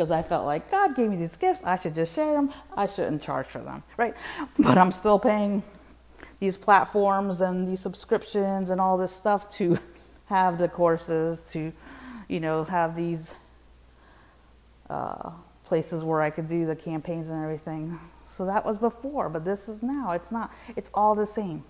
Because 0.00 0.10
I 0.10 0.22
felt 0.22 0.46
like 0.46 0.70
God 0.70 0.96
gave 0.96 1.10
me 1.10 1.16
these 1.16 1.36
gifts, 1.36 1.62
I 1.62 1.78
should 1.78 1.94
just 1.94 2.14
share 2.14 2.32
them, 2.32 2.52
I 2.74 2.86
shouldn't 2.86 3.20
charge 3.20 3.46
for 3.46 3.58
them, 3.58 3.82
right? 3.98 4.14
But 4.58 4.78
I'm 4.78 4.92
still 4.92 5.18
paying 5.18 5.62
these 6.40 6.56
platforms 6.56 7.40
and 7.40 7.68
these 7.68 7.80
subscriptions 7.80 8.70
and 8.70 8.80
all 8.80 8.96
this 8.96 9.14
stuff 9.14 9.50
to 9.50 9.78
have 10.26 10.58
the 10.58 10.68
courses, 10.68 11.42
to, 11.52 11.72
you 12.28 12.40
know, 12.40 12.64
have 12.64 12.96
these 12.96 13.34
uh, 14.88 15.30
places 15.64 16.02
where 16.02 16.22
I 16.22 16.30
could 16.30 16.48
do 16.48 16.66
the 16.66 16.74
campaigns 16.74 17.28
and 17.28 17.42
everything. 17.44 18.00
So 18.36 18.46
that 18.46 18.64
was 18.64 18.78
before, 18.78 19.28
but 19.28 19.44
this 19.44 19.68
is 19.68 19.82
now. 19.82 20.12
It's 20.12 20.32
not, 20.32 20.50
it's 20.76 20.90
all 20.94 21.14
the 21.14 21.26
same. 21.26 21.62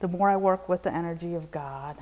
The 0.00 0.08
more 0.08 0.28
I 0.28 0.36
work 0.36 0.68
with 0.68 0.82
the 0.82 0.94
energy 0.94 1.34
of 1.34 1.50
God, 1.50 1.96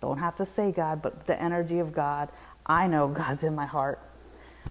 don't 0.00 0.18
have 0.18 0.34
to 0.36 0.46
say 0.46 0.72
God, 0.72 1.02
but 1.02 1.26
the 1.26 1.40
energy 1.40 1.78
of 1.78 1.92
God, 1.92 2.30
I 2.64 2.86
know 2.86 3.08
God's 3.22 3.44
in 3.44 3.54
my 3.54 3.66
heart. 3.66 4.00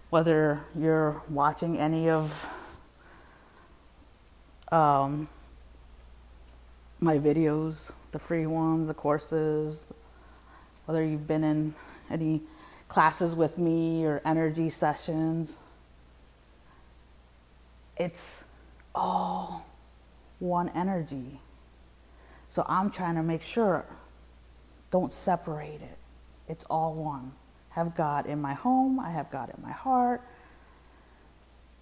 Whether 0.09 0.61
you're 0.77 1.21
watching 1.29 1.77
any 1.77 2.09
of 2.09 2.77
um, 4.71 5.29
my 7.05 7.19
videos, 7.19 7.91
the 8.11 8.19
free 8.19 8.47
ones, 8.47 8.87
the 8.87 8.93
courses, 8.93 9.85
whether 10.85 11.05
you've 11.05 11.27
been 11.27 11.43
in 11.43 11.75
any 12.09 12.41
classes 12.87 13.35
with 13.35 13.57
me 13.57 14.05
or 14.05 14.21
energy 14.25 14.69
sessions, 14.69 15.59
it's 17.97 18.51
all 18.93 19.65
one 20.39 20.69
energy. 20.69 21.39
So 22.49 22.65
I'm 22.67 22.89
trying 22.89 23.15
to 23.15 23.23
make 23.23 23.41
sure 23.41 23.85
don't 24.91 25.13
separate 25.13 25.81
it. 25.81 25.97
It's 26.47 26.63
all 26.65 26.93
one. 26.93 27.33
Have 27.69 27.95
God 27.95 28.25
in 28.25 28.41
my 28.41 28.53
home, 28.53 28.99
I 28.99 29.11
have 29.11 29.29
God 29.31 29.51
in 29.55 29.61
my 29.61 29.71
heart. 29.71 30.21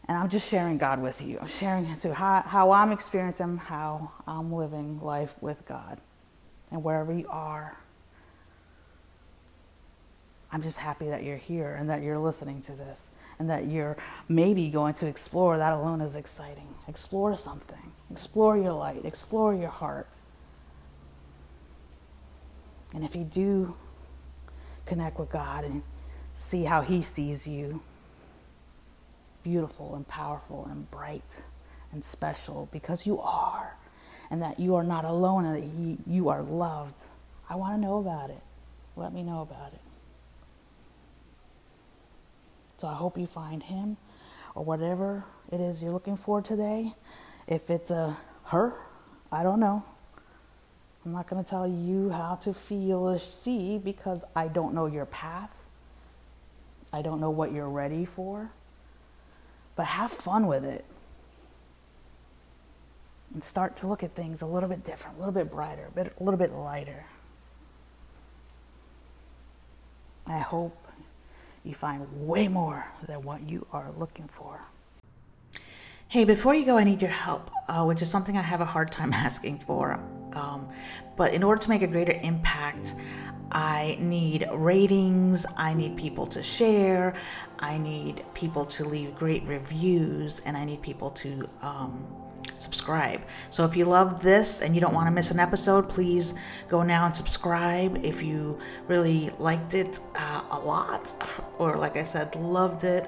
And 0.07 0.17
I'm 0.17 0.29
just 0.29 0.49
sharing 0.49 0.77
God 0.77 1.01
with 1.01 1.21
you. 1.21 1.39
I'm 1.39 1.47
sharing 1.47 1.85
how, 1.85 2.41
how 2.41 2.71
I'm 2.71 2.91
experiencing 2.91 3.57
how 3.57 4.11
I'm 4.27 4.51
living 4.51 4.99
life 5.01 5.35
with 5.41 5.65
God. 5.65 5.99
And 6.71 6.83
wherever 6.83 7.13
you 7.13 7.27
are, 7.29 7.77
I'm 10.51 10.61
just 10.61 10.79
happy 10.79 11.07
that 11.07 11.23
you're 11.23 11.37
here 11.37 11.73
and 11.73 11.89
that 11.89 12.01
you're 12.01 12.19
listening 12.19 12.61
to 12.63 12.73
this 12.73 13.09
and 13.39 13.49
that 13.49 13.67
you're 13.67 13.97
maybe 14.27 14.69
going 14.69 14.93
to 14.95 15.07
explore. 15.07 15.57
That 15.57 15.73
alone 15.73 16.01
is 16.01 16.15
exciting. 16.15 16.67
Explore 16.87 17.35
something, 17.35 17.91
explore 18.11 18.57
your 18.57 18.73
light, 18.73 19.05
explore 19.05 19.55
your 19.55 19.69
heart. 19.69 20.07
And 22.93 23.03
if 23.03 23.15
you 23.15 23.23
do 23.23 23.75
connect 24.85 25.17
with 25.17 25.31
God 25.31 25.63
and 25.63 25.81
see 26.33 26.65
how 26.65 26.81
He 26.81 27.01
sees 27.01 27.47
you, 27.47 27.81
beautiful 29.43 29.95
and 29.95 30.07
powerful 30.07 30.67
and 30.71 30.89
bright 30.89 31.43
and 31.91 32.03
special 32.03 32.67
because 32.71 33.05
you 33.05 33.19
are, 33.19 33.75
and 34.31 34.41
that 34.41 34.59
you 34.59 34.75
are 34.75 34.83
not 34.83 35.05
alone 35.05 35.45
and 35.45 35.55
that 35.55 35.63
he, 35.63 35.97
you 36.07 36.29
are 36.29 36.41
loved. 36.41 37.01
I 37.49 37.55
want 37.55 37.75
to 37.75 37.81
know 37.81 37.99
about 37.99 38.29
it. 38.29 38.41
Let 38.95 39.13
me 39.13 39.21
know 39.21 39.41
about 39.41 39.73
it. 39.73 39.81
So 42.79 42.87
I 42.87 42.95
hope 42.95 43.17
you 43.17 43.27
find 43.27 43.61
him 43.61 43.97
or 44.55 44.65
whatever 44.65 45.23
it 45.51 45.59
is 45.59 45.81
you're 45.81 45.91
looking 45.91 46.17
for 46.17 46.41
today. 46.41 46.93
If 47.47 47.69
it's 47.69 47.91
a 47.91 48.17
her, 48.45 48.73
I 49.31 49.43
don't 49.43 49.59
know. 49.59 49.83
I'm 51.05 51.11
not 51.11 51.27
going 51.27 51.43
to 51.43 51.49
tell 51.49 51.67
you 51.67 52.09
how 52.09 52.35
to 52.43 52.53
feel 52.53 52.99
or 52.99 53.19
see 53.19 53.77
because 53.77 54.23
I 54.35 54.47
don't 54.47 54.73
know 54.73 54.85
your 54.85 55.05
path. 55.05 55.55
I 56.91 57.01
don't 57.01 57.19
know 57.19 57.29
what 57.29 57.51
you're 57.51 57.69
ready 57.69 58.05
for 58.05 58.51
but 59.75 59.85
have 59.85 60.11
fun 60.11 60.47
with 60.47 60.63
it 60.63 60.85
and 63.33 63.43
start 63.43 63.75
to 63.77 63.87
look 63.87 64.03
at 64.03 64.13
things 64.13 64.41
a 64.41 64.45
little 64.45 64.69
bit 64.69 64.83
different, 64.83 65.17
a 65.17 65.19
little 65.19 65.33
bit 65.33 65.51
brighter, 65.51 65.89
a, 65.95 66.23
little 66.23 66.37
bit 66.37 66.53
lighter. 66.53 67.05
I 70.27 70.37
hope 70.37 70.77
you 71.63 71.73
find 71.73 72.05
way 72.27 72.47
more 72.47 72.85
than 73.07 73.23
what 73.23 73.41
you 73.41 73.65
are 73.71 73.91
looking 73.97 74.27
for. 74.27 74.61
Hey, 76.07 76.25
before 76.25 76.53
you 76.53 76.65
go, 76.65 76.77
I 76.77 76.83
need 76.83 77.01
your 77.01 77.11
help, 77.11 77.49
uh, 77.67 77.83
which 77.85 78.01
is 78.01 78.09
something 78.09 78.37
I 78.37 78.41
have 78.41 78.61
a 78.61 78.65
hard 78.65 78.91
time 78.91 79.11
asking 79.13 79.59
for. 79.59 79.99
Um, 80.35 80.67
but 81.15 81.33
in 81.33 81.43
order 81.43 81.61
to 81.61 81.69
make 81.69 81.81
a 81.81 81.87
greater 81.87 82.19
impact, 82.23 82.95
I 83.51 83.97
need 83.99 84.47
ratings, 84.51 85.45
I 85.57 85.73
need 85.73 85.95
people 85.95 86.25
to 86.27 86.41
share, 86.41 87.15
I 87.59 87.77
need 87.77 88.25
people 88.33 88.65
to 88.65 88.83
leave 88.83 89.15
great 89.15 89.43
reviews, 89.43 90.39
and 90.41 90.57
I 90.57 90.65
need 90.65 90.81
people 90.81 91.11
to 91.11 91.47
um, 91.61 92.05
subscribe. 92.57 93.21
So 93.51 93.63
if 93.65 93.75
you 93.75 93.85
love 93.85 94.23
this 94.23 94.61
and 94.61 94.73
you 94.73 94.81
don't 94.81 94.93
want 94.93 95.07
to 95.07 95.11
miss 95.11 95.29
an 95.31 95.39
episode, 95.39 95.87
please 95.87 96.33
go 96.67 96.81
now 96.81 97.05
and 97.05 97.15
subscribe. 97.15 98.03
If 98.03 98.23
you 98.23 98.57
really 98.87 99.29
liked 99.37 99.75
it 99.75 99.99
uh, 100.15 100.43
a 100.51 100.59
lot, 100.59 101.13
or 101.59 101.77
like 101.77 101.95
I 101.95 102.03
said, 102.03 102.35
loved 102.35 102.83
it, 102.83 103.07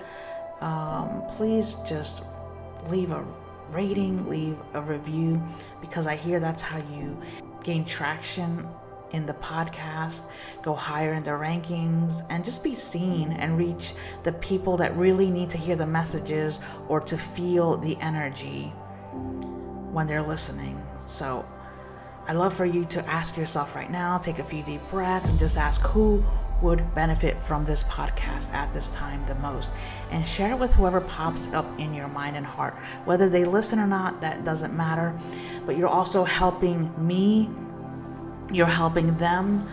um, 0.62 1.24
please 1.38 1.76
just 1.88 2.24
leave 2.90 3.12
a 3.12 3.26
rating, 3.72 4.28
leave 4.30 4.58
a 4.74 4.82
review, 4.82 5.42
because 5.82 6.08
I 6.08 6.16
hear 6.16 6.40
that's 6.40 6.62
how 6.62 6.78
you 6.78 7.20
gain 7.64 7.86
traction 7.86 8.68
in 9.12 9.26
the 9.26 9.34
podcast, 9.36 10.24
go 10.62 10.74
higher 10.74 11.14
in 11.14 11.24
the 11.24 11.32
rankings, 11.32 12.22
and 12.30 12.44
just 12.44 12.64
be 12.64 12.76
seen 12.76 13.32
and 13.34 13.58
reach 13.58 13.94
the 14.24 14.34
people 14.34 14.76
that 14.78 14.96
really 14.98 15.30
need 15.30 15.50
to 15.50 15.58
hear 15.58 15.76
the 15.76 15.86
messages 15.86 16.60
or 16.90 17.00
to 17.02 17.18
feel 17.18 17.78
the 17.78 17.98
energy 18.02 18.64
when 19.92 20.06
they're 20.08 20.22
listening. 20.22 20.82
So 21.08 21.46
I 22.28 22.34
love 22.34 22.54
for 22.54 22.66
you 22.66 22.86
to 22.86 23.06
ask 23.06 23.38
yourself 23.38 23.76
right 23.76 23.90
now, 23.90 24.18
take 24.18 24.40
a 24.40 24.44
few 24.44 24.64
deep 24.64 24.82
breaths, 24.90 25.30
and 25.30 25.40
just 25.40 25.58
ask 25.58 25.82
who 25.82 26.26
would 26.62 26.94
benefit 26.96 27.42
from 27.42 27.66
this 27.66 27.84
podcast 27.84 28.54
at 28.54 28.72
this 28.74 28.90
time 28.90 29.26
the 29.26 29.36
most. 29.36 29.72
And 30.12 30.26
share 30.26 30.52
it 30.52 30.60
with 30.60 30.74
whoever 30.74 31.02
pops 31.02 31.48
up 31.48 31.66
in 31.80 31.94
your 31.94 32.08
mind 32.08 32.36
and 32.38 32.46
heart. 32.46 32.76
Whether 33.06 33.30
they 33.30 33.46
listen 33.46 33.80
or 33.80 33.88
not 33.88 34.22
that 34.22 34.44
doesn't 34.44 34.76
matter. 34.76 35.18
But 35.66 35.78
you're 35.78 35.88
also 35.88 36.24
helping 36.24 36.92
me. 36.98 37.50
You're 38.52 38.68
helping 38.68 39.16
them. 39.18 39.68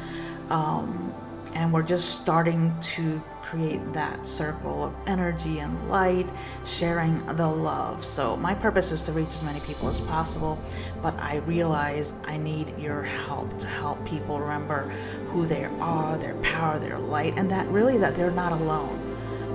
Um, 0.51 1.15
and 1.55 1.73
we're 1.73 1.83
just 1.83 2.21
starting 2.21 2.75
to 2.81 3.23
create 3.43 3.93
that 3.93 4.27
circle 4.27 4.85
of 4.85 4.95
energy 5.07 5.59
and 5.59 5.89
light, 5.91 6.27
sharing 6.65 7.25
the 7.37 7.47
love. 7.47 8.05
So, 8.05 8.37
my 8.37 8.55
purpose 8.55 8.93
is 8.93 9.03
to 9.03 9.13
reach 9.13 9.29
as 9.29 9.43
many 9.43 9.61
people 9.61 9.89
as 9.89 10.01
possible, 10.01 10.59
but 11.03 11.19
I 11.19 11.39
realize 11.39 12.15
I 12.25 12.39
need 12.39 12.79
your 12.79 13.03
help 13.03 13.59
to 13.59 13.67
help 13.67 14.03
people 14.07 14.41
remember 14.41 14.89
who 15.27 15.47
they 15.47 15.65
are, 15.81 16.17
their 16.17 16.37
power, 16.37 16.79
their 16.79 16.99
light, 16.99 17.35
and 17.37 17.51
that 17.51 17.67
really 17.69 17.99
that 17.99 18.15
they're 18.15 18.31
not 18.31 18.53
alone. 18.53 18.99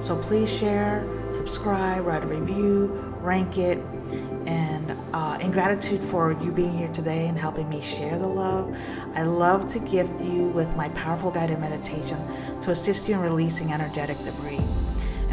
So, 0.02 0.16
please 0.16 0.56
share, 0.56 1.04
subscribe, 1.32 2.06
write 2.06 2.24
a 2.24 2.28
review, 2.28 3.07
rank 3.28 3.58
it, 3.58 3.78
and 4.48 4.98
uh, 5.14 5.38
in 5.42 5.52
gratitude 5.52 6.02
for 6.02 6.32
you 6.42 6.50
being 6.52 6.76
here 6.76 6.88
today 6.94 7.28
and 7.28 7.38
helping 7.38 7.68
me 7.68 7.82
share 7.82 8.18
the 8.18 8.28
love, 8.28 8.74
I 9.16 9.24
love 9.24 9.68
to 9.68 9.80
gift 9.80 10.22
you 10.22 10.44
with 10.48 10.74
my 10.78 10.88
powerful 10.90 11.30
guided 11.30 11.60
meditation 11.60 12.18
to 12.62 12.72
assist 12.72 13.10
you 13.10 13.16
in 13.16 13.20
releasing 13.20 13.74
energetic 13.74 14.18
debris. 14.24 14.67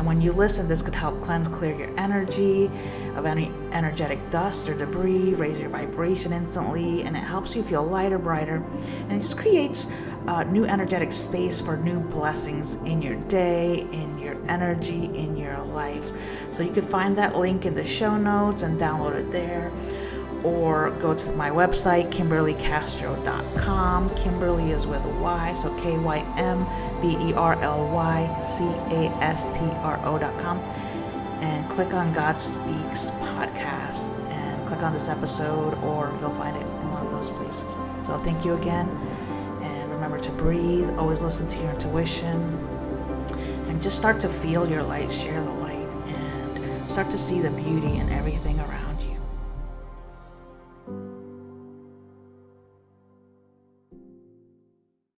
And 0.05 0.19
when 0.19 0.21
you 0.21 0.33
listen, 0.33 0.69
this 0.69 0.83
could 0.83 0.95
help 0.95 1.19
cleanse, 1.23 1.49
clear 1.49 1.75
your 1.75 1.88
energy 1.99 2.71
of 3.17 3.25
any 3.25 3.51
energetic 3.73 4.19
dust 4.29 4.69
or 4.69 4.77
debris, 4.77 5.33
raise 5.33 5.59
your 5.59 5.71
vibration 5.71 6.31
instantly, 6.35 7.05
and 7.05 7.17
it 7.17 7.21
helps 7.21 7.57
you 7.57 7.62
feel 7.62 7.83
lighter, 7.83 8.19
brighter, 8.19 8.62
and 8.99 9.12
it 9.12 9.21
just 9.21 9.38
creates 9.38 9.90
a 10.27 10.45
new 10.45 10.67
energetic 10.67 11.11
space 11.11 11.59
for 11.59 11.79
new 11.79 12.01
blessings 12.01 12.75
in 12.85 13.01
your 13.01 13.17
day, 13.29 13.87
in 13.93 14.19
your 14.19 14.37
energy, 14.47 15.07
in 15.14 15.38
your 15.38 15.57
life. 15.69 16.12
So 16.51 16.62
you 16.62 16.73
can 16.73 16.83
find 16.83 17.17
that 17.17 17.38
link 17.38 17.64
in 17.64 17.73
the 17.73 17.83
show 17.83 18.19
notes 18.19 18.62
and 18.62 18.79
download 18.79 19.14
it 19.14 19.33
there. 19.33 19.73
or 20.45 20.90
go 21.01 21.14
to 21.14 21.33
my 21.33 21.51
website, 21.51 22.11
kymberlycastro.com. 22.12 24.11
Kymberly 24.11 24.71
is 24.71 24.87
with 24.87 25.03
a 25.05 25.21
Y, 25.21 25.55
so 25.55 25.75
K 25.81 25.99
Y 25.99 26.19
M 26.37 26.67
B 27.05 27.19
E 27.29 27.35
R 27.35 27.61
L 27.61 27.87
Y 27.93 28.40
C 28.40 28.64
A 28.64 29.11
S 29.21 29.45
T 29.53 29.61
R 29.83 30.01
O.com. 30.05 30.59
And 31.43 31.69
click 31.69 31.93
on 31.93 32.11
God 32.14 32.40
Speaks 32.40 33.11
podcast 33.11 34.19
and 34.31 34.67
click 34.67 34.83
on 34.83 34.95
this 34.95 35.09
episode, 35.09 35.75
or 35.83 36.17
you'll 36.21 36.35
find 36.37 36.57
it 36.57 36.62
in 36.62 36.90
one 36.90 37.05
of 37.05 37.12
those 37.12 37.29
places. 37.29 37.77
So 38.07 38.19
thank 38.25 38.43
you 38.45 38.55
again. 38.55 38.88
And 39.61 39.90
remember 39.90 40.19
to 40.19 40.31
breathe, 40.33 40.88
always 40.97 41.21
listen 41.21 41.47
to 41.49 41.57
your 41.59 41.73
intuition, 41.73 42.40
and 43.69 43.83
just 43.83 43.97
start 43.97 44.19
to 44.23 44.29
feel 44.31 44.67
your 44.67 44.83
light, 44.83 45.12
share 45.12 45.43
the 45.43 45.51
light, 45.51 45.88
and 46.07 46.90
start 46.90 47.11
to 47.11 47.19
see 47.19 47.43
the 47.43 47.51
beauty 47.51 47.97
in 47.99 48.09
everything 48.11 48.59
around 48.61 48.84